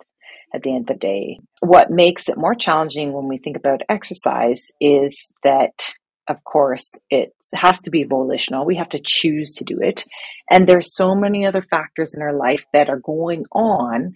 at 0.55 0.63
the 0.63 0.73
end 0.73 0.89
of 0.89 0.99
the 0.99 1.07
day. 1.07 1.39
What 1.61 1.91
makes 1.91 2.29
it 2.29 2.37
more 2.37 2.55
challenging 2.55 3.13
when 3.13 3.27
we 3.27 3.37
think 3.37 3.57
about 3.57 3.81
exercise 3.89 4.71
is 4.79 5.31
that, 5.43 5.93
of 6.27 6.43
course, 6.43 6.97
it 7.09 7.33
has 7.53 7.81
to 7.81 7.91
be 7.91 8.03
volitional. 8.03 8.65
We 8.65 8.77
have 8.77 8.89
to 8.89 9.01
choose 9.03 9.53
to 9.55 9.63
do 9.63 9.79
it. 9.81 10.05
And 10.49 10.67
there's 10.67 10.95
so 10.95 11.13
many 11.13 11.45
other 11.45 11.61
factors 11.61 12.13
in 12.15 12.23
our 12.23 12.33
life 12.33 12.65
that 12.73 12.89
are 12.89 12.99
going 12.99 13.45
on 13.51 14.13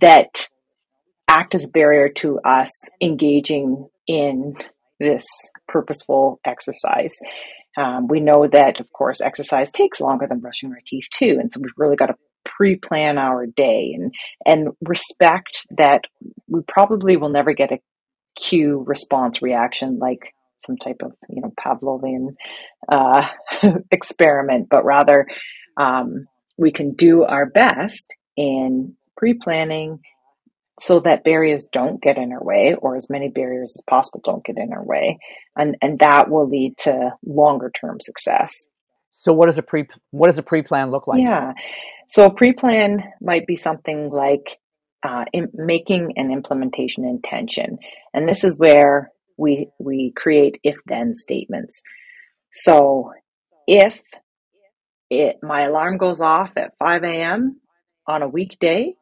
that 0.00 0.48
act 1.26 1.54
as 1.54 1.64
a 1.64 1.68
barrier 1.68 2.08
to 2.08 2.38
us 2.40 2.70
engaging 3.00 3.88
in 4.06 4.54
this 4.98 5.24
purposeful 5.66 6.40
exercise. 6.44 7.16
Um, 7.76 8.08
we 8.08 8.20
know 8.20 8.48
that, 8.48 8.80
of 8.80 8.92
course, 8.92 9.20
exercise 9.20 9.70
takes 9.70 10.00
longer 10.00 10.26
than 10.28 10.40
brushing 10.40 10.70
our 10.70 10.80
teeth 10.84 11.06
too, 11.12 11.38
and 11.40 11.52
so 11.52 11.60
we've 11.60 11.70
really 11.76 11.96
got 11.96 12.06
to 12.06 12.16
pre-plan 12.44 13.18
our 13.18 13.46
day 13.46 13.92
and 13.94 14.12
and 14.44 14.68
respect 14.80 15.66
that 15.76 16.02
we 16.48 16.60
probably 16.66 17.16
will 17.16 17.28
never 17.28 17.52
get 17.52 17.72
a 17.72 17.78
cue 18.38 18.82
response 18.86 19.42
reaction 19.42 19.98
like 19.98 20.32
some 20.60 20.76
type 20.76 20.98
of 21.02 21.12
you 21.28 21.42
know 21.42 21.52
Pavlovian 21.58 22.34
uh, 22.88 23.26
experiment, 23.90 24.68
but 24.70 24.84
rather 24.84 25.26
um, 25.76 26.26
we 26.56 26.72
can 26.72 26.92
do 26.92 27.24
our 27.24 27.46
best 27.46 28.14
in 28.36 28.94
pre-planning 29.16 30.00
so 30.78 31.00
that 31.00 31.24
barriers 31.24 31.66
don't 31.72 32.00
get 32.00 32.16
in 32.16 32.32
our 32.32 32.42
way 32.42 32.74
or 32.74 32.96
as 32.96 33.10
many 33.10 33.28
barriers 33.28 33.74
as 33.76 33.82
possible 33.88 34.20
don't 34.24 34.44
get 34.44 34.56
in 34.56 34.72
our 34.72 34.84
way. 34.84 35.18
And 35.56 35.76
and 35.82 35.98
that 35.98 36.30
will 36.30 36.48
lead 36.48 36.76
to 36.84 37.12
longer 37.24 37.70
term 37.80 37.98
success. 38.00 38.66
So 39.12 39.32
what 39.32 39.46
does 39.46 39.58
a 39.58 39.62
pre 39.62 39.88
what 40.10 40.26
does 40.26 40.38
a 40.38 40.42
pre-plan 40.42 40.90
look 40.90 41.06
like? 41.06 41.20
Yeah 41.20 41.52
so 42.10 42.26
a 42.26 42.34
pre-plan 42.34 43.04
might 43.20 43.46
be 43.46 43.54
something 43.54 44.10
like 44.10 44.58
uh, 45.04 45.24
making 45.54 46.14
an 46.16 46.32
implementation 46.32 47.04
intention, 47.04 47.78
and 48.12 48.28
this 48.28 48.42
is 48.42 48.58
where 48.58 49.12
we 49.38 49.68
we 49.78 50.12
create 50.16 50.58
if-then 50.64 51.14
statements. 51.14 51.82
So 52.52 53.12
if 53.68 54.02
it 55.08 55.36
my 55.40 55.66
alarm 55.66 55.98
goes 55.98 56.20
off 56.20 56.56
at 56.56 56.76
5 56.80 57.04
a.m. 57.04 57.60
on 58.08 58.22
a 58.22 58.28
weekday, 58.28 58.94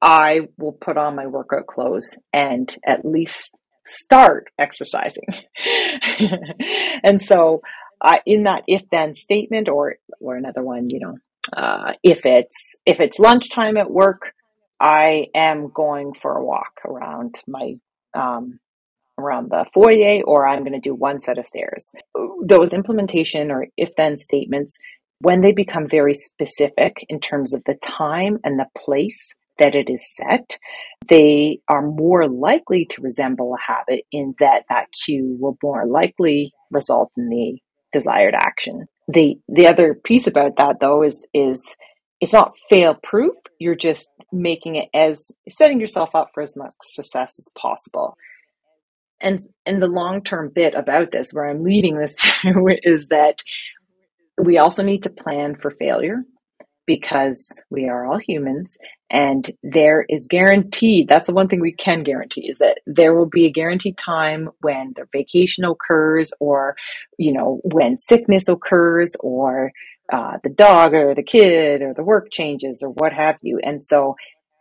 I 0.00 0.42
will 0.56 0.78
put 0.80 0.96
on 0.96 1.16
my 1.16 1.26
workout 1.26 1.66
clothes 1.66 2.16
and 2.32 2.72
at 2.86 3.04
least 3.04 3.52
start 3.84 4.46
exercising. 4.56 5.26
and 7.02 7.20
so, 7.20 7.62
I, 8.00 8.20
in 8.24 8.44
that 8.44 8.62
if 8.68 8.82
then 8.92 9.14
statement, 9.14 9.68
or 9.68 9.96
or 10.20 10.36
another 10.36 10.62
one, 10.62 10.86
you 10.88 11.00
know, 11.00 11.16
uh, 11.56 11.92
if 12.02 12.24
it's 12.24 12.76
if 12.86 13.00
it's 13.00 13.18
lunchtime 13.18 13.76
at 13.76 13.90
work, 13.90 14.32
I 14.80 15.26
am 15.34 15.70
going 15.72 16.14
for 16.14 16.36
a 16.36 16.44
walk 16.44 16.80
around 16.84 17.42
my 17.46 17.74
um, 18.14 18.60
around 19.18 19.50
the 19.50 19.66
foyer, 19.74 20.22
or 20.24 20.46
I'm 20.46 20.60
going 20.60 20.80
to 20.80 20.88
do 20.88 20.94
one 20.94 21.20
set 21.20 21.38
of 21.38 21.46
stairs. 21.46 21.92
Those 22.42 22.72
implementation 22.72 23.50
or 23.50 23.66
if 23.76 23.90
then 23.96 24.16
statements, 24.16 24.78
when 25.20 25.40
they 25.40 25.52
become 25.52 25.88
very 25.88 26.14
specific 26.14 27.04
in 27.08 27.20
terms 27.20 27.52
of 27.52 27.62
the 27.64 27.74
time 27.74 28.38
and 28.44 28.58
the 28.58 28.66
place 28.76 29.34
that 29.58 29.74
it 29.74 29.90
is 29.90 30.14
set, 30.14 30.56
they 31.08 31.60
are 31.68 31.82
more 31.82 32.28
likely 32.28 32.86
to 32.86 33.02
resemble 33.02 33.54
a 33.54 33.62
habit 33.62 34.04
in 34.12 34.34
that 34.38 34.64
that 34.68 34.86
cue 35.04 35.36
will 35.40 35.58
more 35.62 35.86
likely 35.86 36.52
result 36.70 37.10
in 37.16 37.28
the 37.28 37.58
desired 37.92 38.34
action. 38.34 38.86
The 39.08 39.38
the 39.48 39.66
other 39.66 39.94
piece 39.94 40.26
about 40.26 40.56
that 40.56 40.76
though 40.80 41.02
is 41.02 41.24
is 41.32 41.76
it's 42.20 42.32
not 42.32 42.56
fail 42.68 42.94
proof. 43.02 43.34
You're 43.58 43.74
just 43.74 44.08
making 44.32 44.76
it 44.76 44.88
as 44.94 45.30
setting 45.48 45.80
yourself 45.80 46.14
up 46.14 46.30
for 46.34 46.42
as 46.42 46.56
much 46.56 46.72
success 46.82 47.38
as 47.38 47.48
possible. 47.56 48.16
And 49.20 49.40
and 49.66 49.82
the 49.82 49.88
long 49.88 50.22
term 50.22 50.50
bit 50.54 50.74
about 50.74 51.10
this, 51.10 51.32
where 51.32 51.48
I'm 51.48 51.64
leading 51.64 51.98
this 51.98 52.14
to, 52.16 52.76
is 52.82 53.08
that 53.08 53.42
we 54.40 54.58
also 54.58 54.82
need 54.82 55.04
to 55.04 55.10
plan 55.10 55.56
for 55.56 55.70
failure 55.70 56.22
because 56.88 57.62
we 57.70 57.86
are 57.86 58.06
all 58.06 58.18
humans 58.18 58.78
and 59.10 59.50
there 59.62 60.04
is 60.08 60.26
guaranteed 60.26 61.06
that's 61.06 61.28
the 61.28 61.34
one 61.34 61.46
thing 61.46 61.60
we 61.60 61.70
can 61.70 62.02
guarantee 62.02 62.48
is 62.48 62.58
that 62.58 62.78
there 62.86 63.14
will 63.14 63.28
be 63.28 63.44
a 63.44 63.52
guaranteed 63.52 63.96
time 63.96 64.48
when 64.62 64.94
the 64.96 65.06
vacation 65.12 65.64
occurs 65.64 66.32
or 66.40 66.74
you 67.18 67.32
know 67.32 67.60
when 67.62 67.98
sickness 67.98 68.48
occurs 68.48 69.12
or 69.20 69.70
uh, 70.10 70.38
the 70.42 70.48
dog 70.48 70.94
or 70.94 71.14
the 71.14 71.22
kid 71.22 71.82
or 71.82 71.92
the 71.92 72.02
work 72.02 72.28
changes 72.32 72.82
or 72.82 72.88
what 72.88 73.12
have 73.12 73.36
you. 73.42 73.60
And 73.62 73.84
so 73.84 74.16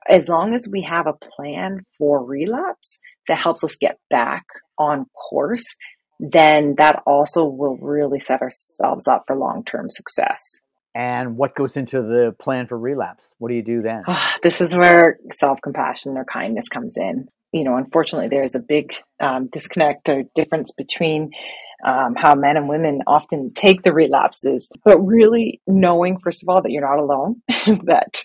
as 0.09 0.27
long 0.27 0.53
as 0.53 0.67
we 0.69 0.81
have 0.81 1.07
a 1.07 1.13
plan 1.13 1.85
for 1.97 2.21
relapse 2.21 2.99
that 3.29 3.37
helps 3.37 3.63
us 3.63 3.77
get 3.77 3.97
back 4.09 4.43
on 4.77 5.05
course 5.29 5.75
then 6.19 6.75
that 6.77 7.03
also 7.05 7.45
will 7.45 7.77
really 7.77 8.19
set 8.19 8.41
ourselves 8.41 9.07
up 9.07 9.23
for 9.27 9.35
long-term 9.35 9.87
success 9.89 10.61
and 10.97 11.37
what 11.37 11.53
goes 11.53 11.77
into 11.77 12.01
the 12.01 12.35
plan 12.41 12.65
for 12.65 12.75
relapse? 12.75 13.31
What 13.37 13.49
do 13.49 13.55
you 13.55 13.61
do 13.61 13.83
then? 13.83 14.01
this 14.41 14.61
is 14.61 14.75
where 14.75 15.19
self 15.31 15.59
compassion 15.61 16.17
or 16.17 16.25
kindness 16.25 16.69
comes 16.69 16.97
in. 16.97 17.27
You 17.51 17.63
know, 17.63 17.77
unfortunately, 17.77 18.29
there's 18.29 18.55
a 18.55 18.59
big 18.59 18.93
um, 19.19 19.47
disconnect 19.51 20.09
or 20.09 20.23
difference 20.35 20.71
between 20.71 21.29
um, 21.85 22.15
how 22.17 22.33
men 22.33 22.57
and 22.57 22.67
women 22.67 23.01
often 23.05 23.53
take 23.53 23.83
the 23.83 23.93
relapses, 23.93 24.69
but 24.83 24.97
really 24.97 25.61
knowing, 25.67 26.17
first 26.17 26.41
of 26.41 26.49
all, 26.49 26.63
that 26.63 26.71
you're 26.71 26.81
not 26.81 26.99
alone, 26.99 27.43
that 27.85 28.21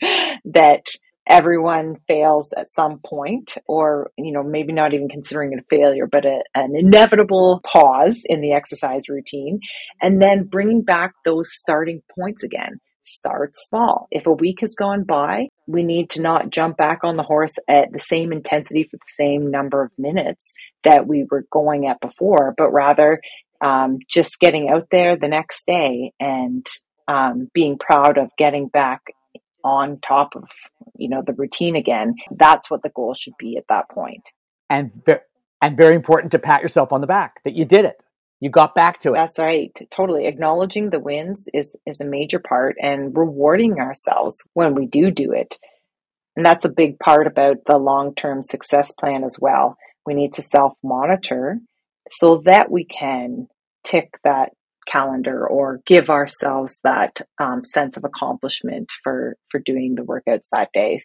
that 0.46 0.86
everyone 1.26 1.96
fails 2.08 2.52
at 2.56 2.70
some 2.70 3.00
point 3.04 3.56
or 3.66 4.10
you 4.18 4.32
know 4.32 4.42
maybe 4.42 4.72
not 4.72 4.94
even 4.94 5.08
considering 5.08 5.52
it 5.52 5.60
a 5.60 5.76
failure 5.76 6.06
but 6.10 6.24
a, 6.24 6.42
an 6.54 6.74
inevitable 6.76 7.60
pause 7.64 8.22
in 8.26 8.40
the 8.40 8.52
exercise 8.52 9.08
routine. 9.08 9.60
And 10.00 10.20
then 10.20 10.44
bringing 10.44 10.82
back 10.82 11.12
those 11.24 11.50
starting 11.52 12.02
points 12.18 12.42
again. 12.42 12.80
Start 13.04 13.56
small. 13.56 14.06
If 14.12 14.26
a 14.26 14.32
week 14.32 14.60
has 14.60 14.76
gone 14.76 15.04
by 15.04 15.48
we 15.66 15.82
need 15.82 16.10
to 16.10 16.22
not 16.22 16.50
jump 16.50 16.76
back 16.76 17.00
on 17.04 17.16
the 17.16 17.22
horse 17.22 17.54
at 17.68 17.92
the 17.92 17.98
same 17.98 18.32
intensity 18.32 18.88
for 18.90 18.96
the 18.96 19.12
same 19.14 19.50
number 19.50 19.82
of 19.82 19.90
minutes 19.98 20.52
that 20.84 21.06
we 21.06 21.26
were 21.30 21.44
going 21.50 21.86
at 21.86 22.00
before 22.00 22.54
but 22.56 22.72
rather 22.72 23.20
um, 23.62 23.98
just 24.08 24.40
getting 24.40 24.68
out 24.68 24.88
there 24.90 25.16
the 25.16 25.28
next 25.28 25.66
day 25.66 26.12
and 26.18 26.66
um, 27.08 27.48
being 27.54 27.78
proud 27.78 28.18
of 28.18 28.30
getting 28.36 28.68
back 28.68 29.00
on 29.64 29.98
top 30.06 30.34
of 30.36 30.48
you 30.96 31.08
know 31.08 31.22
the 31.24 31.34
routine 31.34 31.76
again 31.76 32.14
that's 32.30 32.70
what 32.70 32.82
the 32.82 32.90
goal 32.90 33.14
should 33.14 33.34
be 33.38 33.56
at 33.56 33.64
that 33.68 33.88
point. 33.90 34.30
And 34.68 34.90
and 35.62 35.76
very 35.76 35.94
important 35.94 36.32
to 36.32 36.38
pat 36.38 36.62
yourself 36.62 36.92
on 36.92 37.00
the 37.00 37.06
back 37.06 37.40
that 37.44 37.54
you 37.54 37.64
did 37.64 37.84
it. 37.84 37.96
You 38.40 38.50
got 38.50 38.74
back 38.74 38.98
to 39.00 39.10
it. 39.10 39.18
That's 39.18 39.38
right. 39.38 39.70
Totally. 39.90 40.26
Acknowledging 40.26 40.90
the 40.90 40.98
wins 40.98 41.48
is 41.54 41.76
is 41.86 42.00
a 42.00 42.04
major 42.04 42.40
part 42.40 42.76
and 42.82 43.16
rewarding 43.16 43.78
ourselves 43.78 44.36
when 44.54 44.74
we 44.74 44.86
do 44.86 45.10
do 45.10 45.32
it. 45.32 45.58
And 46.34 46.44
that's 46.44 46.64
a 46.64 46.70
big 46.70 46.98
part 46.98 47.26
about 47.26 47.58
the 47.66 47.76
long-term 47.76 48.42
success 48.42 48.92
plan 48.92 49.22
as 49.22 49.38
well. 49.40 49.76
We 50.06 50.14
need 50.14 50.32
to 50.34 50.42
self 50.42 50.72
monitor 50.82 51.58
so 52.08 52.42
that 52.46 52.70
we 52.70 52.84
can 52.84 53.46
tick 53.84 54.18
that 54.24 54.50
calendar 54.86 55.46
or 55.46 55.80
give 55.86 56.10
ourselves 56.10 56.78
that 56.84 57.20
um, 57.40 57.64
sense 57.64 57.96
of 57.96 58.04
accomplishment 58.04 58.90
for 59.02 59.36
for 59.50 59.60
doing 59.60 59.94
the 59.94 60.02
workouts 60.02 60.48
that 60.52 60.70
day. 60.72 60.98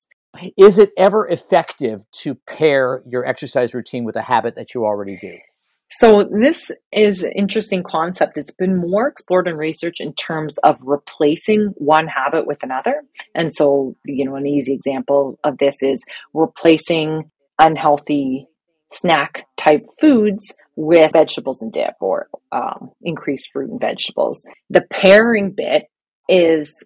Is 0.58 0.78
it 0.78 0.92
ever 0.98 1.28
effective 1.28 2.02
to 2.20 2.36
pair 2.48 3.02
your 3.08 3.26
exercise 3.26 3.74
routine 3.74 4.04
with 4.04 4.16
a 4.16 4.22
habit 4.22 4.56
that 4.56 4.74
you 4.74 4.86
already 4.86 5.18
do? 5.20 5.38
So 5.90 6.26
this 6.30 6.70
is 6.92 7.24
an 7.24 7.32
interesting 7.32 7.82
concept. 7.82 8.38
It's 8.38 8.54
been 8.54 8.76
more 8.76 9.08
explored 9.08 9.48
in 9.48 9.56
research 9.56 10.02
in 10.02 10.14
terms 10.14 10.58
of 10.60 10.82
replacing 10.84 11.74
one 11.78 12.08
habit 12.08 12.46
with 12.46 12.62
another. 12.62 13.04
And 13.34 13.56
so 13.56 13.96
you 14.06 14.26
know 14.26 14.36
an 14.36 14.46
easy 14.46 14.74
example 14.74 15.40
of 15.44 15.58
this 15.58 15.82
is 15.82 16.04
replacing 16.34 17.32
unhealthy 17.58 18.48
snack 18.92 19.48
type 19.58 19.86
foods 20.00 20.54
with 20.78 21.12
vegetables 21.12 21.62
and 21.64 21.74
dip 21.74 21.96
or 22.00 22.30
um, 22.52 22.92
increased 23.02 23.50
fruit 23.52 23.72
and 23.72 23.82
vegetables. 23.82 24.46
The 24.70 24.86
pairing 24.90 25.52
bit 25.52 25.86
is, 26.30 26.86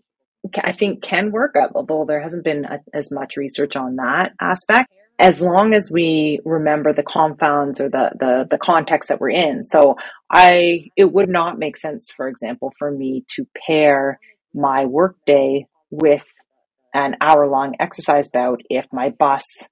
I 0.64 0.72
think, 0.72 1.04
can 1.04 1.32
work, 1.32 1.56
although 1.76 2.06
there 2.06 2.22
hasn't 2.22 2.46
been 2.46 2.64
a, 2.66 2.80
as 2.94 3.12
much 3.12 3.36
research 3.36 3.76
on 3.76 3.98
that 3.98 4.32
aspect. 4.40 4.90
As 5.20 5.42
long 5.42 5.76
as 5.76 5.92
we 5.94 6.40
remember 6.46 6.94
the 6.94 7.04
confounds 7.04 7.80
or 7.80 7.90
the, 7.90 8.12
the 8.18 8.48
the 8.50 8.58
context 8.58 9.10
that 9.10 9.20
we're 9.20 9.30
in. 9.30 9.64
So 9.64 9.98
I 10.32 10.88
it 10.96 11.12
would 11.12 11.30
not 11.30 11.60
make 11.60 11.78
sense, 11.78 12.12
for 12.12 12.28
example, 12.28 12.74
for 12.80 12.90
me 12.90 13.26
to 13.36 13.46
pair 13.68 14.20
my 14.54 14.86
workday 14.86 15.68
with 15.92 16.26
an 16.94 17.18
hour 17.22 17.48
long 17.48 17.76
exercise 17.80 18.30
bout 18.30 18.62
if 18.70 18.86
my 18.92 19.10
bus 19.10 19.68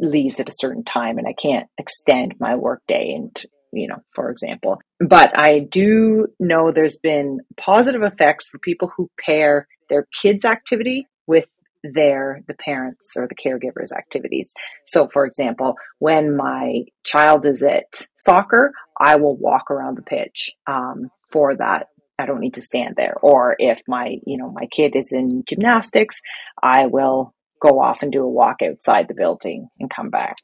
leaves 0.00 0.40
at 0.40 0.48
a 0.48 0.54
certain 0.54 0.84
time 0.84 1.18
and 1.18 1.26
I 1.26 1.34
can't 1.34 1.68
extend 1.78 2.34
my 2.38 2.56
workday 2.56 3.12
and 3.14 3.34
you 3.72 3.86
know, 3.86 3.98
for 4.14 4.30
example. 4.30 4.78
But 4.98 5.30
I 5.38 5.58
do 5.58 6.28
know 6.40 6.72
there's 6.72 6.96
been 6.96 7.40
positive 7.58 8.02
effects 8.02 8.46
for 8.46 8.58
people 8.58 8.90
who 8.96 9.10
pair 9.20 9.66
their 9.90 10.06
kids' 10.22 10.46
activity 10.46 11.06
with 11.26 11.48
their 11.84 12.40
the 12.48 12.54
parents 12.54 13.14
or 13.16 13.28
the 13.28 13.34
caregivers 13.34 13.96
activities. 13.96 14.48
So 14.86 15.08
for 15.12 15.24
example 15.24 15.76
when 15.98 16.36
my 16.36 16.84
child 17.04 17.46
is 17.46 17.62
at 17.62 18.06
soccer 18.16 18.72
i 19.00 19.16
will 19.16 19.36
walk 19.36 19.70
around 19.70 19.96
the 19.96 20.02
pitch 20.02 20.50
um, 20.66 21.10
for 21.30 21.54
that. 21.56 21.86
I 22.18 22.26
don't 22.26 22.40
need 22.40 22.54
to 22.54 22.62
stand 22.62 22.96
there. 22.96 23.14
Or 23.22 23.54
if 23.60 23.80
my 23.86 24.16
you 24.26 24.38
know 24.38 24.50
my 24.50 24.66
kid 24.66 24.96
is 24.96 25.12
in 25.12 25.44
gymnastics 25.48 26.20
i 26.62 26.86
will 26.86 27.32
go 27.60 27.80
off 27.80 28.02
and 28.02 28.12
do 28.12 28.22
a 28.22 28.28
walk 28.28 28.58
outside 28.62 29.06
the 29.08 29.14
building 29.14 29.68
and 29.78 29.90
come 29.90 30.10
back. 30.10 30.36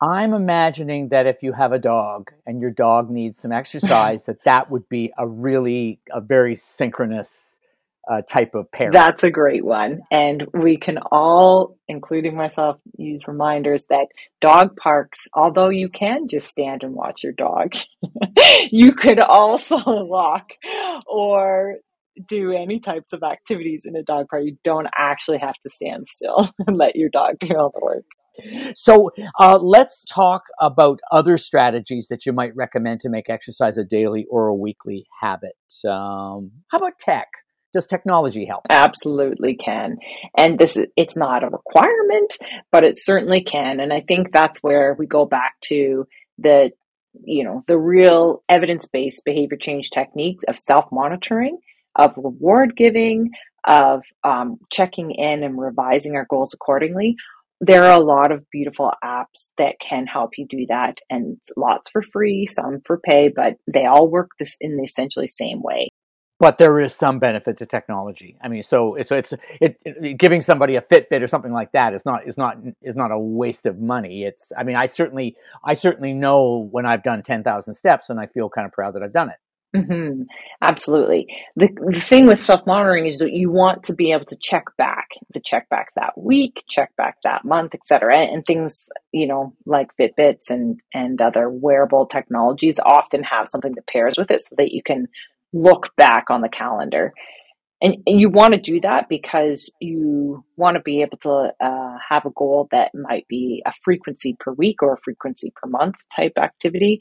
I'm 0.00 0.34
imagining 0.34 1.08
that 1.08 1.26
if 1.26 1.42
you 1.42 1.52
have 1.52 1.72
a 1.72 1.78
dog 1.78 2.30
and 2.44 2.60
your 2.60 2.70
dog 2.70 3.10
needs 3.10 3.38
some 3.38 3.52
exercise, 3.52 4.26
that 4.26 4.44
that 4.44 4.70
would 4.70 4.88
be 4.88 5.12
a 5.16 5.26
really 5.26 6.00
a 6.12 6.20
very 6.20 6.56
synchronous 6.56 7.58
uh, 8.08 8.22
type 8.22 8.54
of 8.54 8.70
pair. 8.70 8.90
That's 8.92 9.24
a 9.24 9.30
great 9.30 9.64
one, 9.64 10.02
and 10.12 10.46
we 10.54 10.76
can 10.76 10.98
all, 11.10 11.76
including 11.88 12.36
myself, 12.36 12.78
use 12.96 13.26
reminders 13.26 13.86
that 13.88 14.06
dog 14.40 14.76
parks. 14.76 15.26
Although 15.34 15.70
you 15.70 15.88
can 15.88 16.28
just 16.28 16.48
stand 16.48 16.84
and 16.84 16.94
watch 16.94 17.24
your 17.24 17.32
dog, 17.32 17.74
you 18.70 18.92
could 18.92 19.18
also 19.18 19.82
walk 19.86 20.50
or 21.06 21.78
do 22.28 22.52
any 22.52 22.80
types 22.80 23.12
of 23.12 23.22
activities 23.22 23.82
in 23.84 23.96
a 23.96 24.02
dog 24.02 24.28
park. 24.28 24.44
You 24.44 24.56
don't 24.64 24.88
actually 24.96 25.38
have 25.38 25.58
to 25.62 25.70
stand 25.70 26.06
still 26.06 26.48
and 26.66 26.76
let 26.76 26.96
your 26.96 27.10
dog 27.10 27.36
do 27.40 27.54
all 27.56 27.72
the 27.74 27.84
work. 27.84 28.04
So 28.74 29.10
uh, 29.40 29.58
let's 29.60 30.04
talk 30.04 30.42
about 30.60 31.00
other 31.10 31.38
strategies 31.38 32.08
that 32.08 32.26
you 32.26 32.32
might 32.32 32.54
recommend 32.54 33.00
to 33.00 33.08
make 33.08 33.30
exercise 33.30 33.78
a 33.78 33.84
daily 33.84 34.26
or 34.30 34.48
a 34.48 34.54
weekly 34.54 35.06
habit. 35.20 35.56
Um, 35.88 36.50
how 36.68 36.78
about 36.78 36.98
tech? 36.98 37.28
Does 37.72 37.86
technology 37.86 38.46
help? 38.46 38.64
Absolutely 38.70 39.56
can. 39.56 39.96
And 40.36 40.58
this 40.58 40.76
is, 40.76 40.86
it's 40.96 41.16
not 41.16 41.44
a 41.44 41.48
requirement, 41.48 42.36
but 42.72 42.84
it 42.84 42.96
certainly 42.98 43.42
can. 43.42 43.80
And 43.80 43.92
I 43.92 44.02
think 44.06 44.30
that's 44.30 44.60
where 44.62 44.94
we 44.98 45.06
go 45.06 45.24
back 45.24 45.54
to 45.68 46.06
the 46.38 46.72
you 47.24 47.44
know 47.44 47.64
the 47.66 47.78
real 47.78 48.42
evidence-based 48.48 49.22
behavior 49.24 49.56
change 49.56 49.90
techniques 49.90 50.44
of 50.46 50.56
self-monitoring 50.56 51.58
of 51.98 52.16
reward 52.16 52.76
giving, 52.76 53.30
of 53.66 54.02
um, 54.24 54.58
checking 54.70 55.10
in 55.10 55.42
and 55.42 55.58
revising 55.58 56.14
our 56.14 56.26
goals 56.30 56.54
accordingly. 56.54 57.16
There 57.60 57.84
are 57.84 57.94
a 57.94 58.04
lot 58.04 58.32
of 58.32 58.44
beautiful 58.52 58.92
apps 59.02 59.50
that 59.56 59.76
can 59.80 60.06
help 60.06 60.32
you 60.36 60.46
do 60.48 60.66
that, 60.68 60.94
and 61.08 61.38
lots 61.56 61.90
for 61.90 62.02
free, 62.02 62.44
some 62.46 62.82
for 62.84 62.98
pay, 62.98 63.32
but 63.34 63.54
they 63.66 63.86
all 63.86 64.08
work 64.08 64.28
this 64.38 64.56
in 64.60 64.76
the 64.76 64.82
essentially 64.82 65.26
same 65.26 65.62
way. 65.62 65.88
but 66.38 66.58
there 66.58 66.80
is 66.80 66.94
some 66.94 67.18
benefit 67.18 67.56
to 67.58 67.66
technology. 67.66 68.36
I 68.42 68.48
mean, 68.48 68.62
so 68.62 68.94
it's 68.94 69.10
it's 69.10 69.32
it, 69.60 69.78
it, 69.84 70.18
giving 70.18 70.42
somebody 70.42 70.76
a 70.76 70.82
Fitbit 70.82 71.22
or 71.22 71.28
something 71.28 71.52
like 71.52 71.72
that 71.72 71.94
is 71.94 72.04
not 72.04 72.28
is 72.28 72.36
not 72.36 72.58
is 72.82 72.94
not 72.94 73.10
a 73.10 73.18
waste 73.18 73.64
of 73.66 73.78
money. 73.78 74.24
It's 74.24 74.52
I 74.56 74.62
mean, 74.62 74.76
I 74.76 74.86
certainly 74.86 75.36
I 75.64 75.74
certainly 75.74 76.12
know 76.12 76.68
when 76.70 76.84
I've 76.84 77.02
done 77.02 77.22
ten 77.22 77.42
thousand 77.42 77.74
steps, 77.74 78.10
and 78.10 78.20
I 78.20 78.26
feel 78.26 78.50
kind 78.50 78.66
of 78.66 78.72
proud 78.72 78.94
that 78.94 79.02
I've 79.02 79.14
done 79.14 79.30
it. 79.30 79.36
Mm-hmm. 79.74 80.22
Absolutely. 80.62 81.26
The, 81.56 81.68
the 81.92 82.00
thing 82.00 82.26
with 82.26 82.38
self 82.38 82.66
monitoring 82.66 83.06
is 83.06 83.18
that 83.18 83.32
you 83.32 83.50
want 83.50 83.82
to 83.84 83.94
be 83.94 84.12
able 84.12 84.24
to 84.26 84.36
check 84.40 84.64
back, 84.78 85.08
the 85.34 85.40
check 85.40 85.68
back 85.68 85.88
that 85.96 86.16
week, 86.16 86.64
check 86.68 86.94
back 86.96 87.16
that 87.24 87.44
month, 87.44 87.74
etc. 87.74 88.18
And 88.18 88.44
things, 88.44 88.86
you 89.12 89.26
know, 89.26 89.54
like 89.66 89.88
Fitbits 90.00 90.50
and 90.50 90.80
and 90.94 91.20
other 91.20 91.50
wearable 91.50 92.06
technologies 92.06 92.80
often 92.84 93.22
have 93.24 93.48
something 93.48 93.74
that 93.74 93.86
pairs 93.86 94.16
with 94.16 94.30
it, 94.30 94.40
so 94.40 94.54
that 94.56 94.72
you 94.72 94.82
can 94.82 95.08
look 95.52 95.90
back 95.96 96.30
on 96.30 96.40
the 96.40 96.48
calendar. 96.48 97.12
And, 97.82 97.96
and 98.06 98.18
you 98.18 98.30
want 98.30 98.54
to 98.54 98.60
do 98.60 98.80
that 98.80 99.08
because 99.08 99.70
you 99.80 100.44
want 100.56 100.76
to 100.76 100.82
be 100.82 101.02
able 101.02 101.18
to 101.18 101.52
uh, 101.62 101.98
have 102.08 102.24
a 102.24 102.30
goal 102.30 102.68
that 102.70 102.92
might 102.94 103.28
be 103.28 103.62
a 103.66 103.72
frequency 103.84 104.34
per 104.40 104.52
week 104.52 104.82
or 104.82 104.94
a 104.94 105.00
frequency 105.04 105.52
per 105.54 105.68
month 105.68 105.96
type 106.14 106.32
activity, 106.38 107.00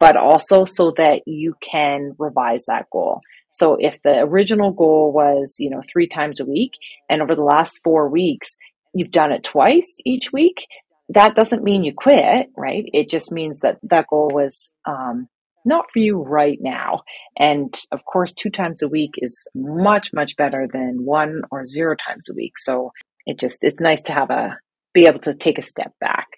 but 0.00 0.16
also 0.16 0.64
so 0.64 0.92
that 0.96 1.22
you 1.26 1.54
can 1.62 2.12
revise 2.18 2.66
that 2.66 2.86
goal. 2.90 3.20
So 3.52 3.76
if 3.80 4.02
the 4.02 4.18
original 4.18 4.72
goal 4.72 5.12
was, 5.12 5.56
you 5.60 5.70
know, 5.70 5.80
three 5.90 6.08
times 6.08 6.40
a 6.40 6.44
week 6.44 6.72
and 7.08 7.22
over 7.22 7.34
the 7.36 7.44
last 7.44 7.78
four 7.84 8.10
weeks, 8.10 8.56
you've 8.94 9.12
done 9.12 9.30
it 9.30 9.44
twice 9.44 9.98
each 10.04 10.32
week, 10.32 10.66
that 11.10 11.36
doesn't 11.36 11.62
mean 11.62 11.84
you 11.84 11.94
quit, 11.96 12.48
right? 12.56 12.84
It 12.92 13.08
just 13.08 13.30
means 13.30 13.60
that 13.60 13.78
that 13.84 14.08
goal 14.10 14.28
was 14.32 14.72
um, 14.86 15.28
not 15.66 15.90
for 15.92 15.98
you 15.98 16.22
right 16.22 16.58
now. 16.60 17.02
And 17.38 17.74
of 17.92 18.04
course, 18.04 18.32
two 18.32 18.50
times 18.50 18.82
a 18.82 18.88
week 18.88 19.14
is 19.18 19.46
much, 19.54 20.12
much 20.14 20.36
better 20.36 20.66
than 20.72 21.04
one 21.04 21.42
or 21.50 21.64
zero 21.64 21.96
times 21.96 22.28
a 22.30 22.34
week. 22.34 22.56
So 22.56 22.92
it 23.26 23.38
just, 23.38 23.62
it's 23.62 23.80
nice 23.80 24.02
to 24.02 24.12
have 24.12 24.30
a, 24.30 24.58
be 24.94 25.06
able 25.06 25.20
to 25.20 25.34
take 25.34 25.58
a 25.58 25.62
step 25.62 25.92
back. 26.00 26.28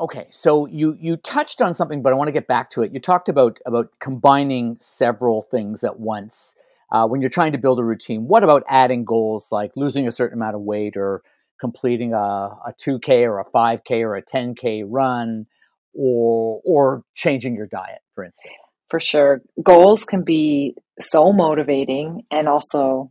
Okay, 0.00 0.26
so 0.32 0.66
you 0.66 0.96
you 1.00 1.16
touched 1.16 1.62
on 1.62 1.72
something, 1.72 2.02
but 2.02 2.12
I 2.12 2.16
want 2.16 2.26
to 2.26 2.32
get 2.32 2.48
back 2.48 2.70
to 2.70 2.82
it. 2.82 2.92
You 2.92 2.98
talked 2.98 3.28
about 3.28 3.60
about 3.64 3.90
combining 4.00 4.76
several 4.80 5.42
things 5.42 5.84
at 5.84 6.00
once 6.00 6.52
uh, 6.90 7.06
when 7.06 7.20
you're 7.20 7.30
trying 7.30 7.52
to 7.52 7.58
build 7.58 7.78
a 7.78 7.84
routine. 7.84 8.26
What 8.26 8.42
about 8.42 8.64
adding 8.68 9.04
goals 9.04 9.46
like 9.52 9.70
losing 9.76 10.08
a 10.08 10.12
certain 10.12 10.38
amount 10.38 10.56
of 10.56 10.62
weight 10.62 10.96
or 10.96 11.22
completing 11.60 12.12
a, 12.12 12.16
a 12.18 12.74
2K 12.76 13.22
or 13.22 13.38
a 13.38 13.44
5K 13.44 14.02
or 14.02 14.16
a 14.16 14.22
10K 14.22 14.82
run, 14.84 15.46
or 15.94 16.60
or 16.64 17.04
changing 17.14 17.54
your 17.54 17.68
diet, 17.68 18.00
for 18.16 18.24
instance? 18.24 18.52
For 18.90 19.00
sure. 19.00 19.42
Goals 19.62 20.04
can 20.04 20.22
be 20.22 20.74
so 21.00 21.32
motivating 21.32 22.22
and 22.30 22.48
also 22.48 23.10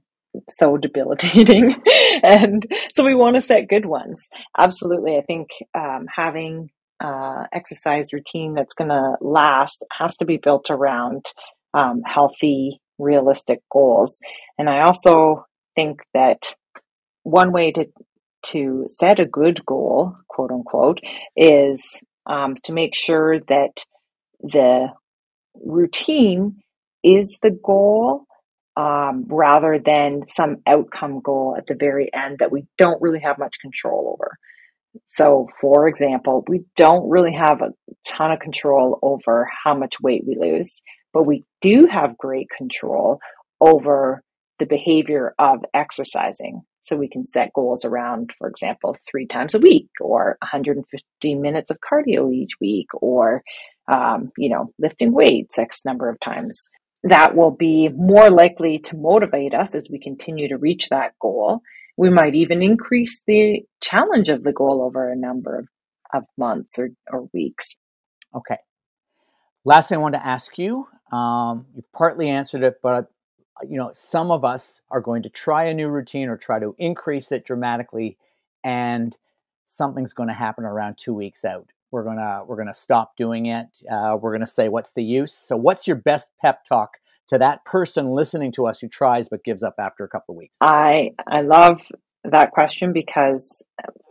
so 0.49 0.77
debilitating. 0.81 1.75
and 2.23 2.65
so 2.93 3.05
we 3.05 3.15
want 3.15 3.35
to 3.35 3.41
set 3.41 3.69
good 3.69 3.85
ones. 3.85 4.27
Absolutely. 4.57 5.17
I 5.17 5.21
think 5.21 5.49
um, 5.77 6.05
having 6.13 6.69
uh, 7.03 7.43
exercise 7.51 8.13
routine 8.13 8.53
that's 8.53 8.73
going 8.73 8.89
to 8.89 9.15
last 9.21 9.83
has 9.91 10.15
to 10.17 10.25
be 10.25 10.37
built 10.37 10.67
around 10.69 11.25
um, 11.73 12.01
healthy, 12.05 12.79
realistic 12.97 13.59
goals. 13.71 14.19
And 14.57 14.69
I 14.69 14.81
also 14.81 15.45
think 15.75 16.01
that 16.13 16.55
one 17.23 17.51
way 17.51 17.71
to 17.71 17.85
to 18.47 18.83
set 18.89 19.21
a 19.21 19.25
good 19.25 19.65
goal, 19.65 20.17
quote 20.27 20.51
unquote, 20.51 20.99
is 21.35 22.03
um, 22.25 22.55
to 22.63 22.73
make 22.73 22.93
sure 22.93 23.39
that 23.39 23.85
the 24.41 24.89
routine 25.55 26.61
is 27.03 27.37
the 27.41 27.51
goal 27.51 28.25
um, 28.75 29.25
rather 29.27 29.79
than 29.79 30.27
some 30.27 30.57
outcome 30.65 31.21
goal 31.21 31.55
at 31.57 31.67
the 31.67 31.75
very 31.75 32.09
end 32.13 32.39
that 32.39 32.51
we 32.51 32.65
don't 32.77 33.01
really 33.01 33.19
have 33.19 33.37
much 33.37 33.59
control 33.59 34.13
over. 34.13 34.37
So, 35.07 35.47
for 35.59 35.87
example, 35.87 36.43
we 36.47 36.65
don't 36.75 37.09
really 37.09 37.33
have 37.33 37.61
a 37.61 37.73
ton 38.05 38.31
of 38.31 38.39
control 38.39 38.99
over 39.01 39.47
how 39.63 39.75
much 39.75 39.99
weight 39.99 40.23
we 40.25 40.37
lose, 40.39 40.81
but 41.13 41.23
we 41.23 41.45
do 41.61 41.87
have 41.91 42.17
great 42.17 42.47
control 42.55 43.19
over 43.59 44.23
the 44.59 44.65
behavior 44.65 45.33
of 45.39 45.59
exercising. 45.73 46.61
So 46.81 46.97
we 46.97 47.07
can 47.07 47.27
set 47.27 47.53
goals 47.53 47.85
around, 47.85 48.31
for 48.37 48.47
example, 48.47 48.95
three 49.09 49.25
times 49.25 49.55
a 49.55 49.59
week 49.59 49.89
or 50.01 50.37
150 50.41 51.35
minutes 51.35 51.71
of 51.71 51.77
cardio 51.79 52.31
each 52.33 52.59
week 52.59 52.87
or 52.93 53.41
um, 53.91 54.31
you 54.37 54.49
know, 54.49 54.71
lifting 54.79 55.13
weights 55.13 55.57
X 55.57 55.83
number 55.85 56.09
of 56.09 56.19
times. 56.19 56.69
That 57.03 57.35
will 57.35 57.51
be 57.51 57.89
more 57.89 58.29
likely 58.29 58.79
to 58.79 58.97
motivate 58.97 59.53
us 59.53 59.75
as 59.75 59.89
we 59.91 59.99
continue 59.99 60.47
to 60.47 60.57
reach 60.57 60.89
that 60.89 61.13
goal. 61.19 61.61
We 61.97 62.09
might 62.09 62.33
even 62.33 62.61
increase 62.61 63.21
the 63.27 63.61
challenge 63.81 64.29
of 64.29 64.43
the 64.43 64.53
goal 64.53 64.81
over 64.81 65.11
a 65.11 65.15
number 65.15 65.59
of, 65.59 65.67
of 66.13 66.25
months 66.37 66.79
or, 66.79 66.89
or 67.11 67.27
weeks. 67.33 67.75
Okay. 68.33 68.57
Last 69.65 69.89
thing 69.89 69.97
I 69.97 70.01
want 70.01 70.15
to 70.15 70.25
ask 70.25 70.57
you, 70.57 70.87
um, 71.11 71.65
you 71.75 71.83
partly 71.93 72.29
answered 72.29 72.63
it, 72.63 72.79
but 72.81 73.09
you 73.69 73.77
know, 73.77 73.91
some 73.93 74.31
of 74.31 74.43
us 74.43 74.81
are 74.89 75.01
going 75.01 75.23
to 75.23 75.29
try 75.29 75.65
a 75.65 75.73
new 75.73 75.87
routine 75.87 76.27
or 76.27 76.37
try 76.37 76.59
to 76.59 76.75
increase 76.79 77.31
it 77.31 77.45
dramatically, 77.45 78.17
and 78.63 79.15
something's 79.65 80.13
going 80.13 80.29
to 80.29 80.33
happen 80.33 80.65
around 80.65 80.97
two 80.97 81.13
weeks 81.13 81.45
out 81.45 81.67
we're 81.93 82.03
gonna 82.03 82.41
we're 82.47 82.57
gonna 82.57 82.73
stop 82.73 83.15
doing 83.15 83.45
it. 83.45 83.67
Uh, 83.89 84.17
we're 84.19 84.33
gonna 84.33 84.47
say 84.47 84.67
what's 84.67 84.91
the 84.95 85.03
use? 85.03 85.31
So 85.33 85.55
what's 85.55 85.85
your 85.85 85.95
best 85.95 86.27
pep 86.41 86.65
talk 86.67 86.89
to 87.29 87.37
that 87.37 87.63
person 87.65 88.09
listening 88.09 88.51
to 88.53 88.65
us 88.65 88.79
who 88.79 88.89
tries 88.89 89.29
but 89.29 89.43
gives 89.43 89.61
up 89.61 89.75
after 89.79 90.03
a 90.03 90.09
couple 90.09 90.33
of 90.33 90.39
weeks? 90.39 90.57
I 90.59 91.11
i 91.27 91.41
love 91.41 91.87
that 92.23 92.51
question 92.51 92.93
because 92.93 93.61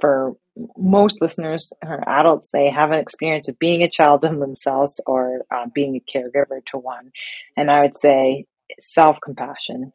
for 0.00 0.36
most 0.78 1.20
listeners 1.20 1.72
or 1.84 2.08
adults 2.08 2.50
they 2.52 2.70
have 2.70 2.92
an 2.92 2.98
experience 2.98 3.48
of 3.48 3.58
being 3.58 3.82
a 3.82 3.90
child 3.90 4.24
in 4.24 4.38
themselves 4.38 5.00
or 5.04 5.40
uh, 5.50 5.66
being 5.74 5.96
a 5.96 6.00
caregiver 6.18 6.64
to 6.66 6.78
one. 6.78 7.10
And 7.56 7.70
i 7.70 7.82
would 7.82 7.98
say 7.98 8.46
self-compassion. 8.80 9.92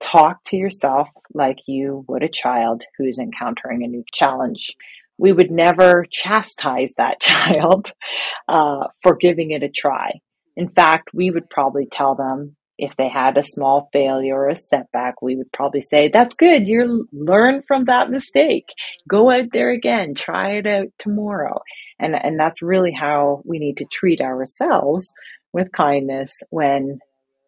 Talk 0.00 0.42
to 0.46 0.56
yourself 0.56 1.08
like 1.32 1.58
you 1.66 2.04
would 2.08 2.22
a 2.22 2.28
child 2.28 2.82
who's 2.98 3.18
encountering 3.18 3.84
a 3.84 3.88
new 3.88 4.04
challenge 4.12 4.76
we 5.22 5.32
would 5.32 5.52
never 5.52 6.04
chastise 6.10 6.92
that 6.96 7.20
child 7.20 7.92
uh, 8.48 8.88
for 9.02 9.14
giving 9.14 9.52
it 9.52 9.62
a 9.62 9.68
try. 9.68 10.10
In 10.56 10.68
fact, 10.68 11.10
we 11.14 11.30
would 11.30 11.48
probably 11.48 11.86
tell 11.86 12.16
them 12.16 12.56
if 12.76 12.96
they 12.96 13.08
had 13.08 13.38
a 13.38 13.44
small 13.44 13.88
failure 13.92 14.34
or 14.34 14.48
a 14.48 14.56
setback, 14.56 15.22
we 15.22 15.36
would 15.36 15.52
probably 15.52 15.80
say, 15.80 16.10
That's 16.12 16.34
good. 16.34 16.66
You 16.66 17.06
learn 17.12 17.62
from 17.62 17.84
that 17.84 18.10
mistake. 18.10 18.70
Go 19.08 19.30
out 19.30 19.52
there 19.52 19.70
again. 19.70 20.14
Try 20.14 20.56
it 20.56 20.66
out 20.66 20.88
tomorrow. 20.98 21.60
And, 22.00 22.16
and 22.16 22.40
that's 22.40 22.60
really 22.60 22.92
how 22.92 23.42
we 23.44 23.60
need 23.60 23.76
to 23.76 23.86
treat 23.92 24.20
ourselves 24.20 25.12
with 25.52 25.70
kindness 25.70 26.42
when 26.50 26.98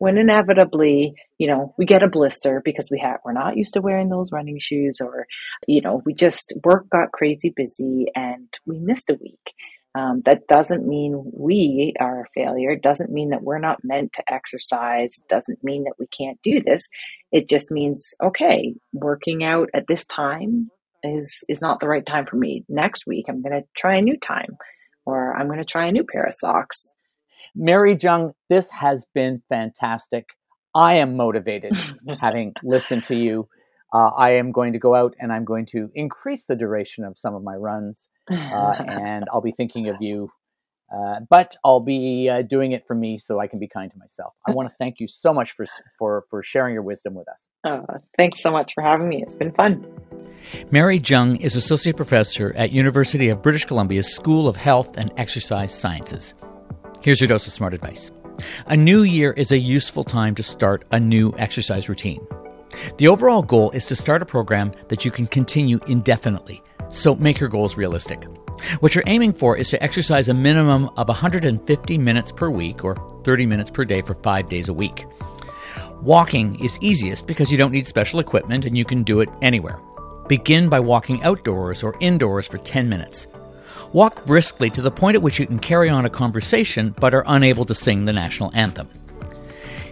when 0.05 0.19
inevitably, 0.19 1.15
you 1.39 1.49
know, 1.49 1.75
we 1.79 1.87
get 1.87 2.03
a 2.03 2.09
blister 2.09 2.61
because 2.63 2.91
we 2.91 2.99
have 2.99 3.21
we're 3.25 3.33
not 3.33 3.57
used 3.57 3.73
to 3.73 3.81
wearing 3.81 4.11
those 4.11 4.33
running 4.33 4.59
shoes 4.59 4.99
or, 5.01 5.27
you 5.67 5.81
know, 5.81 6.03
we 6.05 6.13
just 6.13 6.53
work 6.63 6.91
got 6.91 7.11
crazy 7.11 7.49
busy 7.57 8.09
and 8.15 8.47
we 8.67 8.79
missed 8.79 9.09
a 9.09 9.15
week. 9.15 9.55
Um, 9.95 10.21
that 10.27 10.47
doesn't 10.47 10.87
mean 10.87 11.33
we 11.33 11.95
are 11.99 12.21
a 12.21 12.29
failure. 12.35 12.73
It 12.73 12.83
doesn't 12.83 13.11
mean 13.11 13.31
that 13.31 13.43
we're 13.43 13.59
not 13.59 13.83
meant 13.83 14.13
to 14.17 14.31
exercise. 14.31 15.17
It 15.17 15.27
doesn't 15.27 15.65
mean 15.65 15.85
that 15.85 15.95
we 15.99 16.07
can't 16.07 16.39
do 16.43 16.61
this. 16.63 16.91
It 17.33 17.49
just 17.49 17.71
means, 17.71 18.13
okay, 18.23 18.75
working 18.93 19.43
out 19.43 19.71
at 19.73 19.87
this 19.87 20.05
time 20.05 20.71
is, 21.03 21.45
is 21.49 21.63
not 21.63 21.81
the 21.81 21.89
right 21.89 22.05
time 22.05 22.27
for 22.27 22.37
me. 22.37 22.63
Next 22.69 23.07
week, 23.07 23.25
I'm 23.31 23.41
going 23.41 23.59
to 23.59 23.67
try 23.75 23.97
a 23.97 24.03
new 24.03 24.19
time 24.19 24.59
or 25.07 25.35
I'm 25.35 25.47
going 25.47 25.61
to 25.61 25.65
try 25.65 25.87
a 25.87 25.93
new 25.93 26.05
pair 26.05 26.25
of 26.25 26.35
socks. 26.35 26.93
Mary 27.55 27.97
Jung, 28.01 28.33
this 28.49 28.71
has 28.71 29.07
been 29.15 29.43
fantastic. 29.49 30.27
I 30.75 30.97
am 30.97 31.17
motivated 31.17 31.73
having 32.21 32.53
listened 32.63 33.05
to 33.05 33.15
you. 33.15 33.49
Uh, 33.93 34.09
I 34.09 34.33
am 34.33 34.51
going 34.51 34.73
to 34.73 34.79
go 34.81 34.95
out 34.95 35.15
and 35.21 35.33
I'm 35.33 35.45
going 35.45 35.67
to 35.67 35.89
increase 35.95 36.47
the 36.47 36.57
duration 36.57 37.05
of 37.05 37.17
some 37.17 37.35
of 37.35 37.45
my 37.45 37.55
runs, 37.55 38.09
uh, 38.29 38.35
and 38.35 39.25
I'll 39.33 39.41
be 39.41 39.53
thinking 39.53 39.89
of 39.89 39.97
you. 40.01 40.31
Uh, 40.93 41.21
but 41.31 41.57
I'll 41.65 41.81
be 41.81 42.29
uh, 42.29 42.43
doing 42.43 42.73
it 42.73 42.85
for 42.87 42.95
me 42.95 43.19
so 43.19 43.41
I 43.41 43.47
can 43.47 43.59
be 43.59 43.69
kind 43.69 43.91
to 43.91 43.99
myself. 43.99 44.35
I 44.47 44.53
want 44.53 44.69
to 44.69 44.75
thank 44.81 44.97
you 44.99 45.07
so 45.09 45.33
much 45.33 45.53
for 45.57 45.67
for 45.99 46.25
for 46.31 46.43
sharing 46.43 46.75
your 46.75 46.83
wisdom 46.83 47.15
with 47.15 47.29
us. 47.29 47.47
Oh, 47.65 47.87
thanks 48.19 48.43
so 48.43 48.51
much 48.51 48.73
for 48.75 48.83
having 48.83 49.09
me. 49.09 49.23
It's 49.23 49.35
been 49.37 49.53
fun. 49.53 49.87
Mary 50.71 50.99
Jung 50.99 51.37
is 51.37 51.57
associate 51.57 51.97
professor 51.97 52.53
at 52.57 52.73
University 52.73 53.29
of 53.29 53.43
British 53.43 53.65
Columbia's 53.65 54.13
School 54.13 54.47
of 54.49 54.57
Health 54.57 54.97
and 54.99 55.13
Exercise 55.17 55.73
Sciences. 55.73 56.35
Here's 57.05 57.21
your 57.21 57.29
dose 57.29 57.47
of 57.47 57.53
smart 57.53 57.75
advice. 57.75 58.11
A 58.65 58.75
new 58.75 59.03
year 59.03 59.33
is 59.33 59.53
a 59.53 59.59
useful 59.59 60.05
time 60.05 60.35
to 60.37 60.43
start 60.43 60.87
a 60.91 60.99
new 60.99 61.35
exercise 61.37 61.87
routine. 61.87 62.27
The 62.97 63.09
overall 63.09 63.43
goal 63.43 63.71
is 63.73 63.85
to 63.89 63.95
start 63.95 64.23
a 64.23 64.25
program 64.25 64.73
that 64.89 65.05
you 65.05 65.11
can 65.11 65.27
continue 65.27 65.79
indefinitely, 65.87 66.63
so 66.89 67.15
make 67.17 67.39
your 67.39 67.51
goals 67.51 67.77
realistic. 67.77 68.25
What 68.81 68.95
you're 68.95 69.05
aiming 69.07 69.35
for 69.35 69.55
is 69.55 69.69
to 69.69 69.83
exercise 69.83 70.31
a 70.31 70.35
minimum 70.35 70.89
of 70.97 71.09
150 71.09 71.99
minutes 71.99 72.33
per 72.33 72.49
week 72.49 72.83
or 72.83 72.97
30 73.23 73.45
minutes 73.45 73.71
per 73.71 73.85
day 73.85 74.01
for 74.01 74.15
five 74.15 74.49
days 74.49 74.71
a 74.71 74.73
week. 74.73 75.05
Walking 76.01 76.59
is 76.65 76.79
easiest 76.81 77.27
because 77.27 77.53
you 77.53 77.59
don't 77.59 77.73
need 77.73 77.87
special 77.87 78.19
equipment 78.19 78.65
and 78.65 78.79
you 78.79 78.87
can 78.87 79.03
do 79.03 79.21
it 79.21 79.29
anywhere. 79.43 79.79
Begin 80.27 80.71
by 80.71 80.81
walking 80.81 81.23
outdoors 81.23 81.83
or 81.83 81.99
indoors 82.01 82.49
for 82.49 82.57
10 82.57 82.89
minutes. 82.89 83.27
Walk 83.95 84.27
briskly 84.27 84.71
to 84.71 84.83
the 84.83 84.91
point 84.91 85.15
at 85.15 85.23
which 85.23 85.39
you 85.39 85.47
can 85.47 85.61
carry 85.61 85.89
on 85.89 86.05
a 86.05 86.11
conversation 86.11 86.93
but 86.99 87.15
are 87.15 87.23
unable 87.29 87.65
to 87.65 87.77
sing 87.77 88.05
the 88.05 88.13
national 88.13 88.51
anthem. 88.53 88.89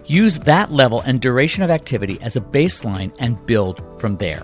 Use 0.07 0.41
that 0.41 0.73
level 0.73 1.03
and 1.03 1.21
duration 1.21 1.63
of 1.63 1.71
activity 1.71 2.19
as 2.21 2.35
a 2.35 2.41
baseline 2.41 3.15
and 3.21 3.47
build 3.47 3.81
from 4.01 4.17
there. 4.17 4.43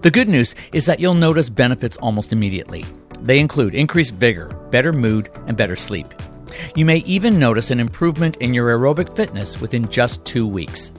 The 0.00 0.10
good 0.10 0.26
news 0.26 0.54
is 0.72 0.86
that 0.86 1.00
you'll 1.00 1.12
notice 1.12 1.50
benefits 1.50 1.98
almost 1.98 2.32
immediately. 2.32 2.86
They 3.20 3.40
include 3.40 3.74
increased 3.74 4.14
vigor, 4.14 4.48
better 4.70 4.94
mood, 4.94 5.28
and 5.46 5.54
better 5.54 5.76
sleep. 5.76 6.06
You 6.74 6.86
may 6.86 6.98
even 7.00 7.38
notice 7.38 7.70
an 7.70 7.78
improvement 7.78 8.38
in 8.38 8.54
your 8.54 8.70
aerobic 8.70 9.14
fitness 9.14 9.60
within 9.60 9.86
just 9.90 10.24
two 10.24 10.46
weeks. 10.46 10.92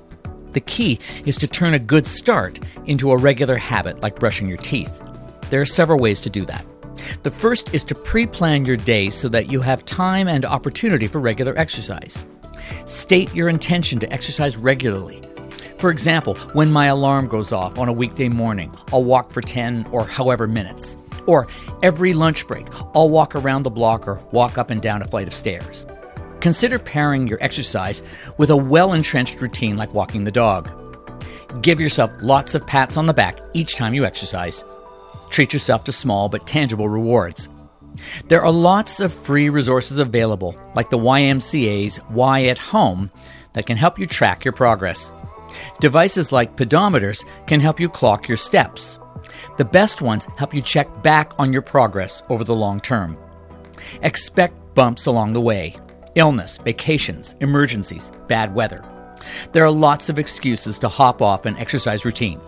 The 0.52 0.62
key 0.62 1.00
is 1.26 1.38
to 1.38 1.48
turn 1.48 1.74
a 1.74 1.80
good 1.80 2.06
start 2.06 2.60
into 2.86 3.12
a 3.12 3.18
regular 3.18 3.58
habit 3.58 4.02
like 4.02 4.20
brushing 4.20 4.48
your 4.48 4.58
teeth. 4.58 5.02
There 5.50 5.62
are 5.62 5.66
several 5.66 6.00
ways 6.00 6.22
to 6.22 6.30
do 6.30 6.46
that. 6.46 6.64
The 7.24 7.32
first 7.32 7.74
is 7.74 7.84
to 7.86 7.96
pre 7.96 8.26
plan 8.26 8.66
your 8.66 8.78
day 8.78 9.10
so 9.10 9.30
that 9.30 9.52
you 9.52 9.62
have 9.62 9.86
time 9.86 10.28
and 10.28 10.46
opportunity 10.46 11.08
for 11.08 11.20
regular 11.20 11.58
exercise. 11.58 12.26
State 12.86 13.34
your 13.34 13.50
intention 13.50 14.00
to 14.00 14.12
exercise 14.14 14.58
regularly. 14.58 15.22
For 15.80 15.90
example, 15.90 16.36
when 16.54 16.72
my 16.72 16.86
alarm 16.86 17.28
goes 17.28 17.52
off 17.52 17.78
on 17.78 17.90
a 17.90 17.94
weekday 17.94 18.30
morning, 18.30 18.74
I'll 18.94 19.04
walk 19.04 19.32
for 19.32 19.42
10 19.42 19.88
or 19.92 20.06
however 20.06 20.48
minutes. 20.48 20.96
Or 21.28 21.48
every 21.82 22.14
lunch 22.14 22.48
break, 22.48 22.68
I'll 22.96 23.10
walk 23.10 23.36
around 23.36 23.64
the 23.64 23.70
block 23.70 24.08
or 24.08 24.20
walk 24.32 24.58
up 24.58 24.70
and 24.70 24.82
down 24.82 25.02
a 25.02 25.08
flight 25.08 25.28
of 25.28 25.34
stairs. 25.34 25.86
Consider 26.40 26.80
pairing 26.80 27.28
your 27.28 27.38
exercise 27.42 28.02
with 28.38 28.50
a 28.50 28.58
well 28.58 28.94
entrenched 28.94 29.42
routine 29.42 29.78
like 29.78 29.94
walking 29.94 30.26
the 30.26 30.32
dog. 30.32 30.70
Give 31.62 31.80
yourself 31.80 32.12
lots 32.22 32.56
of 32.56 32.66
pats 32.66 32.98
on 32.98 33.06
the 33.06 33.14
back 33.14 33.40
each 33.54 33.76
time 33.76 33.94
you 33.94 34.06
exercise. 34.06 34.64
Treat 35.34 35.52
yourself 35.52 35.84
to 35.86 35.92
small 35.92 36.30
but 36.30 36.46
tangible 36.46 36.88
rewards. 36.88 37.50
There 38.28 38.44
are 38.44 38.52
lots 38.52 39.00
of 39.00 39.12
free 39.12 39.50
resources 39.50 39.98
available, 39.98 40.56
like 40.76 40.92
the 40.92 41.00
YMCA's 41.00 42.00
Y 42.12 42.46
at 42.46 42.60
Home, 42.60 43.10
that 43.54 43.66
can 43.66 43.76
help 43.76 43.98
you 43.98 44.06
track 44.06 44.46
your 44.46 44.52
progress. 44.52 45.12
Devices 45.80 46.32
like 46.32 46.56
pedometers 46.56 47.26
can 47.48 47.60
help 47.60 47.80
you 47.80 47.90
clock 47.90 48.28
your 48.28 48.38
steps. 48.38 49.00
The 49.58 49.66
best 49.66 50.04
ones 50.04 50.28
help 50.38 50.54
you 50.54 50.62
check 50.62 50.88
back 51.02 51.34
on 51.40 51.52
your 51.52 51.64
progress 51.64 52.22
over 52.30 52.44
the 52.44 52.56
long 52.56 52.80
term. 52.80 53.18
Expect 54.04 54.76
bumps 54.76 55.08
along 55.08 55.34
the 55.34 55.42
way 55.42 55.76
illness, 56.14 56.60
vacations, 56.60 57.34
emergencies, 57.40 58.12
bad 58.28 58.54
weather. 58.54 58.86
There 59.52 59.66
are 59.66 59.72
lots 59.72 60.10
of 60.10 60.20
excuses 60.20 60.78
to 60.78 60.90
hop 60.90 61.24
off 61.24 61.48
an 61.48 61.58
exercise 61.58 62.06
routine. 62.06 62.40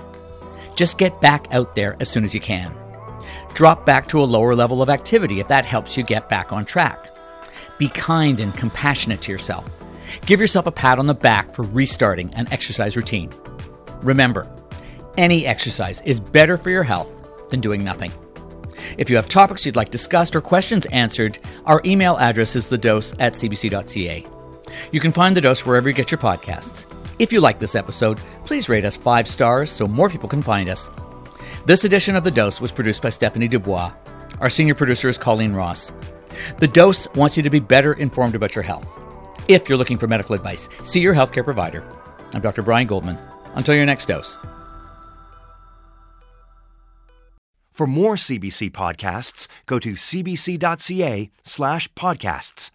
Just 0.75 0.97
get 0.97 1.21
back 1.21 1.47
out 1.51 1.75
there 1.75 1.95
as 1.99 2.09
soon 2.09 2.23
as 2.23 2.33
you 2.33 2.39
can. 2.39 2.73
Drop 3.53 3.85
back 3.85 4.07
to 4.09 4.21
a 4.21 4.25
lower 4.25 4.55
level 4.55 4.81
of 4.81 4.89
activity 4.89 5.39
if 5.39 5.47
that 5.47 5.65
helps 5.65 5.95
you 5.95 6.03
get 6.03 6.29
back 6.29 6.51
on 6.51 6.65
track. 6.65 7.15
Be 7.77 7.88
kind 7.88 8.39
and 8.39 8.55
compassionate 8.55 9.21
to 9.21 9.31
yourself. 9.31 9.69
Give 10.25 10.39
yourself 10.39 10.67
a 10.67 10.71
pat 10.71 10.99
on 10.99 11.07
the 11.07 11.13
back 11.13 11.55
for 11.55 11.63
restarting 11.63 12.33
an 12.35 12.47
exercise 12.51 12.95
routine. 12.95 13.31
Remember, 14.01 14.49
any 15.17 15.45
exercise 15.45 16.01
is 16.01 16.19
better 16.19 16.57
for 16.57 16.69
your 16.69 16.83
health 16.83 17.09
than 17.49 17.61
doing 17.61 17.83
nothing. 17.83 18.11
If 18.97 19.09
you 19.09 19.15
have 19.15 19.27
topics 19.27 19.65
you'd 19.65 19.75
like 19.75 19.89
discussed 19.89 20.35
or 20.35 20.41
questions 20.41 20.85
answered, 20.88 21.39
our 21.65 21.81
email 21.85 22.17
address 22.17 22.55
is 22.55 22.69
thedose 22.69 23.15
at 23.19 23.33
cbc.ca. 23.33 24.25
You 24.91 24.99
can 24.99 25.11
find 25.11 25.35
The 25.35 25.41
Dose 25.41 25.65
wherever 25.65 25.88
you 25.88 25.95
get 25.95 26.11
your 26.11 26.19
podcasts. 26.19 26.85
If 27.17 27.32
you 27.32 27.39
like 27.39 27.60
this 27.60 27.75
episode, 27.75 28.19
please 28.43 28.67
rate 28.67 28.84
us 28.84 28.97
five 28.97 29.28
stars 29.28 29.71
so 29.71 29.88
more 29.88 30.10
people 30.10 30.28
can 30.28 30.41
find 30.41 30.67
us. 30.69 30.89
This 31.65 31.86
edition 31.86 32.15
of 32.15 32.23
The 32.23 32.32
Dose 32.32 32.60
was 32.60 32.73
produced 32.73 33.01
by 33.01 33.10
Stephanie 33.10 33.47
Dubois. 33.47 33.93
Our 34.41 34.49
senior 34.49 34.75
producer 34.75 35.08
is 35.08 35.17
Colleen 35.17 35.54
Ross. 35.54 35.93
The 36.60 36.67
Dose 36.67 37.08
wants 37.15 37.38
you 37.38 37.43
to 37.43 37.49
be 37.49 37.60
better 37.60 37.93
informed 37.93 38.36
about 38.36 38.54
your 38.54 38.63
health. 38.63 38.88
If 39.47 39.69
you're 39.69 39.78
looking 39.78 39.97
for 39.97 40.08
medical 40.08 40.36
advice, 40.36 40.67
see 40.84 40.99
your 40.99 41.15
healthcare 41.15 41.45
provider. 41.45 41.84
I'm 42.34 42.41
Dr. 42.41 42.63
Brian 42.63 42.88
Goldman. 42.88 43.17
Until 43.56 43.75
your 43.75 43.86
next 43.86 44.08
dose. 44.10 44.38
For 47.71 47.88
more 47.88 48.15
CBC 48.15 48.71
podcasts, 48.71 49.47
go 49.65 49.80
to 49.80 49.93
cbc.ca 49.93 51.32
slash 51.43 51.91
podcasts. 51.93 52.71